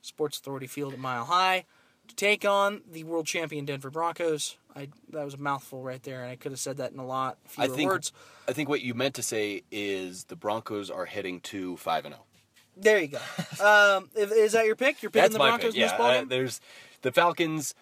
Sports 0.00 0.38
Authority 0.38 0.66
Field 0.66 0.92
at 0.92 0.98
Mile 0.98 1.24
High 1.26 1.66
to 2.08 2.14
take 2.14 2.44
on 2.44 2.82
the 2.90 3.04
world 3.04 3.26
champion 3.26 3.64
Denver 3.64 3.90
Broncos. 3.90 4.56
I 4.74 4.88
that 5.10 5.24
was 5.24 5.34
a 5.34 5.38
mouthful 5.38 5.82
right 5.82 6.02
there, 6.02 6.22
and 6.22 6.30
I 6.30 6.36
could 6.36 6.52
have 6.52 6.60
said 6.60 6.78
that 6.78 6.92
in 6.92 6.98
a 6.98 7.06
lot 7.06 7.38
I 7.58 7.66
fewer 7.66 7.76
think 7.76 7.90
words. 7.90 8.12
I 8.48 8.52
think 8.52 8.68
what 8.68 8.80
you 8.80 8.94
meant 8.94 9.14
to 9.16 9.22
say 9.22 9.62
is 9.70 10.24
the 10.24 10.36
Broncos 10.36 10.90
are 10.90 11.04
heading 11.04 11.40
to 11.40 11.76
five 11.76 12.04
and 12.04 12.14
zero. 12.14 12.24
There 12.76 12.98
you 12.98 13.08
go. 13.08 13.18
um, 13.64 14.08
is, 14.16 14.52
that 14.52 14.66
your 14.66 14.76
pick? 14.76 15.02
You're 15.02 15.10
picking 15.10 15.22
That's 15.22 15.32
the 15.34 15.38
Broncos 15.38 15.74
pick. 15.74 15.80
Yeah, 15.80 15.96
uh, 15.96 16.24
there's 16.24 16.60
the 17.02 17.12
Falcons. 17.12 17.74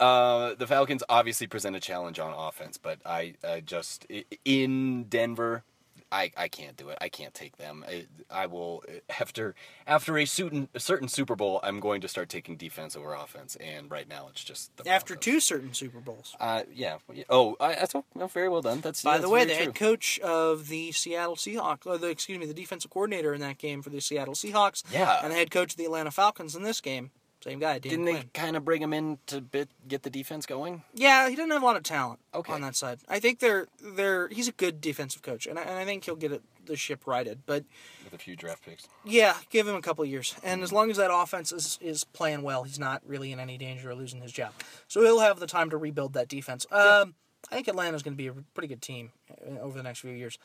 Uh, 0.00 0.54
the 0.54 0.66
Falcons 0.66 1.02
obviously 1.08 1.46
present 1.46 1.76
a 1.76 1.80
challenge 1.80 2.18
on 2.18 2.32
offense, 2.32 2.78
but 2.78 2.98
I 3.04 3.34
uh, 3.44 3.60
just 3.60 4.06
in 4.44 5.04
Denver, 5.04 5.64
I, 6.12 6.30
I 6.36 6.48
can't 6.48 6.76
do 6.76 6.90
it. 6.90 6.98
I 7.00 7.08
can't 7.08 7.32
take 7.34 7.56
them. 7.56 7.84
I, 7.88 8.06
I 8.30 8.46
will 8.46 8.84
after 9.20 9.54
after 9.86 10.18
a 10.18 10.24
certain 10.26 10.68
a 10.74 10.80
certain 10.80 11.08
Super 11.08 11.34
Bowl. 11.34 11.58
I'm 11.62 11.80
going 11.80 12.00
to 12.02 12.08
start 12.08 12.28
taking 12.28 12.56
defense 12.56 12.94
over 12.94 13.14
offense, 13.14 13.56
and 13.56 13.90
right 13.90 14.08
now 14.08 14.28
it's 14.30 14.44
just 14.44 14.76
the 14.76 14.88
After 14.88 15.14
Broncos. 15.14 15.24
two 15.24 15.40
certain 15.40 15.72
Super 15.74 16.00
Bowls. 16.00 16.36
Uh, 16.38 16.62
yeah. 16.72 16.98
Oh, 17.30 17.56
I, 17.58 17.74
that's 17.74 17.94
well, 17.94 18.28
very 18.28 18.48
well 18.48 18.62
done. 18.62 18.80
That's 18.80 19.02
By 19.02 19.12
that's 19.12 19.22
the 19.24 19.30
way, 19.30 19.44
the 19.44 19.54
true. 19.54 19.64
head 19.64 19.74
coach 19.74 20.18
of 20.20 20.68
the 20.68 20.92
Seattle 20.92 21.36
Seahawks, 21.36 21.86
or 21.86 21.96
the, 21.98 22.08
excuse 22.08 22.38
me, 22.38 22.46
the 22.46 22.54
defensive 22.54 22.90
coordinator 22.90 23.32
in 23.34 23.40
that 23.40 23.58
game 23.58 23.80
for 23.82 23.90
the 23.90 24.00
Seattle 24.00 24.34
Seahawks, 24.34 24.84
Yeah. 24.92 25.20
and 25.22 25.32
the 25.32 25.36
head 25.36 25.50
coach 25.50 25.72
of 25.72 25.76
the 25.78 25.86
Atlanta 25.86 26.10
Falcons 26.10 26.54
in 26.54 26.62
this 26.62 26.80
game, 26.80 27.10
same 27.42 27.58
guy, 27.58 27.78
Dan 27.78 27.90
Didn't 27.90 28.04
Quinn. 28.04 28.16
they 28.16 28.40
kind 28.40 28.56
of 28.56 28.64
bring 28.64 28.80
him 28.82 28.92
in 28.92 29.18
to 29.26 29.40
bit, 29.40 29.68
get 29.88 30.02
the 30.04 30.10
defense 30.10 30.46
going? 30.46 30.82
Yeah, 30.94 31.28
he 31.28 31.34
doesn't 31.34 31.50
have 31.50 31.62
a 31.62 31.66
lot 31.66 31.76
of 31.76 31.82
talent 31.82 32.20
Okay. 32.34 32.52
on 32.52 32.60
that 32.60 32.76
side. 32.76 33.00
I 33.08 33.18
think 33.20 33.40
they're 33.40 33.66
they're 33.80 34.28
he's 34.28 34.48
a 34.48 34.52
good 34.52 34.80
defensive 34.80 35.22
coach, 35.22 35.46
and 35.46 35.58
I, 35.58 35.62
and 35.62 35.72
I 35.78 35.84
think 35.84 36.04
he'll 36.04 36.14
get 36.16 36.30
it, 36.32 36.42
the 36.64 36.76
ship 36.76 37.06
righted. 37.06 37.40
But 37.44 37.64
With 38.04 38.12
a 38.14 38.18
few 38.18 38.36
draft 38.36 38.64
picks. 38.64 38.86
yeah, 39.04 39.34
give 39.50 39.66
him 39.66 39.74
a 39.74 39.82
couple 39.82 40.04
of 40.04 40.10
years, 40.10 40.34
and 40.44 40.62
as 40.62 40.72
long 40.72 40.90
as 40.90 40.96
that 40.98 41.10
offense 41.12 41.50
is, 41.52 41.78
is 41.82 42.04
playing 42.04 42.42
well, 42.42 42.62
he's 42.62 42.78
not 42.78 43.02
really 43.06 43.32
in 43.32 43.40
any 43.40 43.58
danger 43.58 43.90
of 43.90 43.98
losing 43.98 44.20
his 44.20 44.32
job. 44.32 44.52
So 44.88 45.00
he'll 45.02 45.20
have 45.20 45.40
the 45.40 45.46
time 45.48 45.68
to 45.70 45.76
rebuild 45.76 46.12
that 46.12 46.28
defense. 46.28 46.64
Um, 46.70 47.14
I 47.50 47.56
think 47.56 47.66
Atlanta's 47.66 48.04
going 48.04 48.14
to 48.14 48.16
be 48.16 48.28
a 48.28 48.32
pretty 48.54 48.68
good 48.68 48.80
team 48.82 49.10
uh, 49.30 49.58
over 49.58 49.76
the 49.76 49.82
next 49.82 49.98
few 49.98 50.12
years. 50.12 50.38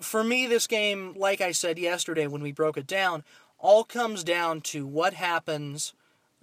For 0.00 0.22
me, 0.22 0.46
this 0.46 0.68
game, 0.68 1.14
like 1.16 1.40
I 1.40 1.50
said 1.50 1.76
yesterday 1.76 2.28
when 2.28 2.40
we 2.40 2.52
broke 2.52 2.76
it 2.76 2.86
down, 2.86 3.24
all 3.58 3.84
comes 3.84 4.24
down 4.24 4.60
to 4.62 4.86
what 4.86 5.14
happens. 5.14 5.94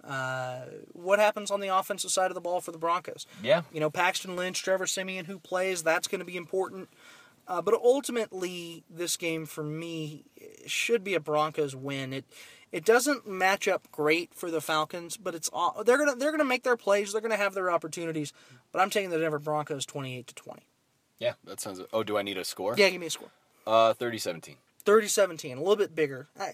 Uh, 0.04 0.60
what 0.92 1.18
happens 1.18 1.50
on 1.50 1.60
the 1.60 1.68
offensive 1.68 2.10
side 2.10 2.30
of 2.30 2.34
the 2.34 2.40
ball 2.40 2.60
for 2.60 2.70
the 2.70 2.78
Broncos? 2.78 3.26
Yeah. 3.42 3.62
You 3.72 3.80
know, 3.80 3.90
Paxton 3.90 4.36
Lynch, 4.36 4.62
Trevor 4.62 4.86
Siemian, 4.86 5.24
who 5.24 5.38
plays, 5.38 5.82
that's 5.82 6.06
going 6.06 6.20
to 6.20 6.24
be 6.24 6.36
important. 6.36 6.88
Uh, 7.48 7.62
but 7.62 7.74
ultimately, 7.74 8.84
this 8.90 9.16
game 9.16 9.46
for 9.46 9.62
me 9.62 10.24
should 10.66 11.04
be 11.04 11.14
a 11.14 11.20
Broncos 11.20 11.76
win. 11.76 12.12
It 12.12 12.24
it 12.72 12.84
doesn't 12.84 13.26
match 13.26 13.68
up 13.68 13.88
great 13.92 14.34
for 14.34 14.50
the 14.50 14.60
Falcons, 14.60 15.16
but 15.16 15.34
it's 15.34 15.48
all, 15.52 15.82
they're 15.84 15.98
gonna 15.98 16.16
they're 16.16 16.32
gonna 16.32 16.44
make 16.44 16.64
their 16.64 16.76
plays. 16.76 17.12
They're 17.12 17.20
gonna 17.20 17.36
have 17.36 17.54
their 17.54 17.70
opportunities. 17.70 18.32
But 18.72 18.80
I'm 18.80 18.90
taking 18.90 19.10
the 19.10 19.18
Denver 19.18 19.38
Broncos 19.38 19.86
28 19.86 20.26
to 20.26 20.34
20. 20.34 20.62
Yeah, 21.18 21.34
that 21.44 21.60
sounds. 21.60 21.80
Oh, 21.92 22.02
do 22.02 22.18
I 22.18 22.22
need 22.22 22.36
a 22.36 22.44
score? 22.44 22.74
Yeah, 22.76 22.90
give 22.90 23.00
me 23.00 23.06
a 23.06 23.10
score. 23.10 23.30
Uh, 23.66 23.94
30-17. 23.94 24.56
30-17, 24.84 25.56
a 25.56 25.58
little 25.58 25.74
bit 25.74 25.94
bigger. 25.94 26.28
I, 26.38 26.52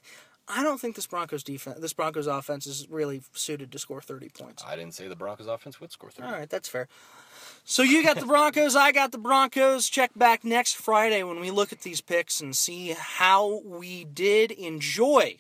I 0.49 0.63
don't 0.63 0.81
think 0.81 0.97
this 0.97 1.07
Broncos 1.07 1.45
defense, 1.45 1.79
this 1.81 1.93
Broncos 1.93 2.27
offense 2.27 2.67
is 2.67 2.89
really 2.91 3.23
suited 3.33 3.71
to 3.73 3.79
score 3.79 4.01
30 4.01 4.31
points. 4.31 4.65
I 4.67 4.77
didn't 4.77 4.95
say 4.95 5.09
the 5.09 5.17
Broncos 5.17 5.47
offense 5.47 5.81
would 5.81 5.93
score 5.93 6.11
30. 6.11 6.29
All 6.29 6.35
right, 6.35 6.51
that's 6.51 6.69
fair. 6.69 6.89
So 7.65 7.83
you 7.83 8.03
got 8.03 8.19
the 8.19 8.27
Broncos, 8.27 8.75
I 8.75 8.93
got 8.93 9.13
the 9.13 9.19
Broncos. 9.19 9.89
Check 9.89 10.11
back 10.17 10.45
next 10.45 10.75
Friday 10.75 11.23
when 11.23 11.41
we 11.41 11.51
look 11.51 11.73
at 11.73 11.83
these 11.83 12.01
picks 12.01 12.41
and 12.41 12.57
see 12.57 12.95
how 12.99 13.61
we 13.65 14.05
did 14.05 14.51
enjoy 14.51 15.39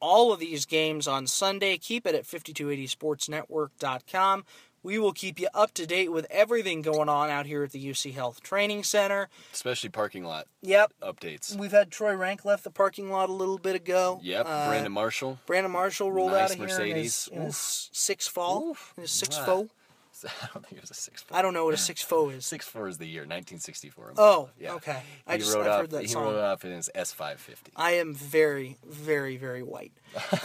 all 0.00 0.32
of 0.32 0.40
these 0.40 0.66
games 0.66 1.06
on 1.06 1.26
Sunday. 1.26 1.76
Keep 1.76 2.06
it 2.06 2.14
at 2.14 2.24
5280sportsnetwork.com. 2.24 4.44
We 4.82 4.98
will 4.98 5.12
keep 5.12 5.38
you 5.38 5.48
up 5.54 5.72
to 5.74 5.86
date 5.86 6.10
with 6.10 6.26
everything 6.30 6.82
going 6.82 7.08
on 7.08 7.30
out 7.30 7.46
here 7.46 7.62
at 7.62 7.70
the 7.70 7.78
UC 7.84 8.12
Health 8.14 8.42
Training 8.42 8.82
Center. 8.82 9.28
Especially 9.52 9.88
parking 9.90 10.24
lot 10.24 10.46
Yep. 10.62 10.92
updates. 11.02 11.54
We've 11.56 11.70
had 11.70 11.90
Troy 11.92 12.14
Rank 12.14 12.44
left 12.44 12.64
the 12.64 12.70
parking 12.70 13.10
lot 13.10 13.28
a 13.28 13.32
little 13.32 13.58
bit 13.58 13.76
ago. 13.76 14.18
Yep, 14.22 14.46
Uh, 14.46 14.68
Brandon 14.68 14.92
Marshall. 14.92 15.38
Brandon 15.46 15.70
Marshall 15.72 16.10
rolled 16.10 16.32
Nice 16.32 16.40
out 16.42 16.50
of 16.50 16.56
here 16.56 16.66
in 16.66 16.72
Mercedes. 16.72 17.24
his, 17.24 17.28
in 17.28 17.42
his 17.42 17.90
six 17.92 18.26
fall. 18.26 18.76
In 18.96 19.02
his 19.02 19.10
six 19.12 19.36
foe. 19.38 19.68
I 20.24 20.48
don't 20.52 20.64
think 20.66 20.76
it 20.76 20.80
was 20.82 20.90
a 20.90 20.94
six 20.94 21.22
four. 21.22 21.36
I 21.36 21.42
don't 21.42 21.54
know 21.54 21.64
what 21.64 21.74
a 21.74 21.78
six 21.78 22.02
foe 22.02 22.28
is. 22.28 22.44
Six 22.46 22.66
four 22.68 22.86
is 22.86 22.98
the 22.98 23.06
year, 23.06 23.22
1964. 23.22 24.12
Oh, 24.18 24.50
yeah. 24.60 24.74
okay. 24.74 25.02
He 25.26 25.32
I 25.34 25.38
just 25.38 25.52
wrote 25.54 25.62
I've 25.62 25.72
up. 25.72 25.80
heard 25.80 25.90
that 25.92 26.02
he 26.02 26.08
song. 26.08 26.24
wrote 26.24 26.36
up 26.38 26.64
in 26.64 26.70
his 26.70 26.90
S550. 26.94 27.70
I 27.76 27.92
am 27.92 28.14
very, 28.14 28.76
very, 28.86 29.36
very 29.36 29.62
white. 29.62 29.92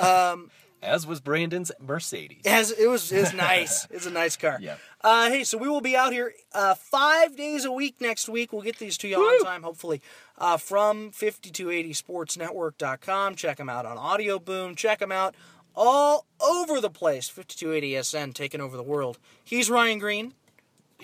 As 0.82 1.06
was 1.08 1.20
Brandon's 1.20 1.72
Mercedes. 1.80 2.42
It 2.46 2.50
has 2.52 2.72
it 2.72 2.88
was 2.88 3.12
it's 3.12 3.34
nice. 3.50 3.88
It's 3.90 4.06
a 4.06 4.12
nice 4.12 4.38
car. 4.38 4.58
Yeah. 4.62 4.76
Uh, 5.02 5.30
hey, 5.30 5.44
so 5.44 5.58
we 5.58 5.68
will 5.68 5.82
be 5.82 5.96
out 5.96 6.14
here 6.14 6.34
uh, 6.54 6.76
five 6.76 7.36
days 7.36 7.66
a 7.66 7.72
week 7.72 7.96
next 8.00 8.30
week. 8.30 8.54
We'll 8.54 8.62
get 8.62 8.78
these 8.78 8.98
to 9.00 9.08
you 9.08 9.18
on 9.18 9.44
time, 9.44 9.64
hopefully, 9.64 10.02
uh, 10.38 10.58
from 10.58 11.12
5280sportsnetwork.com. 11.12 13.36
Check 13.36 13.58
them 13.58 13.70
out 13.70 13.86
on 13.86 13.98
Audio 13.98 14.40
Boom. 14.40 14.76
Check 14.76 15.00
them 15.00 15.12
out 15.12 15.36
all 15.76 16.26
over 16.42 16.80
the 16.82 16.90
place. 16.90 17.30
5280SN 17.30 18.34
taking 18.34 18.62
over 18.62 18.76
the 18.78 18.84
world. 18.84 19.20
He's 19.44 19.70
Ryan 19.70 20.00
Green. 20.00 20.34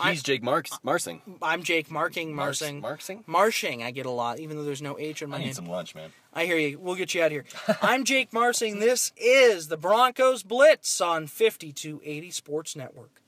He's 0.04 0.24
Jake 0.24 0.42
Marks, 0.42 0.72
Marsing. 0.82 1.22
I'm 1.40 1.62
Jake 1.62 1.92
Marking, 1.92 2.34
Mars- 2.34 2.62
Marsing. 2.62 2.82
Marksing? 2.82 3.24
Marshing, 3.28 3.84
I 3.84 3.92
get 3.92 4.08
a 4.08 4.12
lot, 4.12 4.40
even 4.40 4.58
though 4.58 4.64
there's 4.64 4.82
no 4.82 4.98
H 4.98 5.22
in 5.22 5.30
my 5.30 5.36
I 5.36 5.40
name. 5.40 5.48
need 5.50 5.56
some 5.56 5.68
lunch, 5.68 5.94
man. 5.94 6.10
I 6.36 6.46
hear 6.46 6.58
you. 6.58 6.80
We'll 6.80 6.96
get 6.96 7.14
you 7.14 7.22
out 7.22 7.28
of 7.28 7.32
here. 7.32 7.46
I'm 7.82 8.04
Jake 8.04 8.34
Marsing. 8.34 8.80
This 8.80 9.12
is 9.16 9.68
the 9.68 9.78
Broncos 9.78 10.42
Blitz 10.42 11.00
on 11.00 11.28
5280 11.28 12.32
Sports 12.32 12.76
Network. 12.76 13.23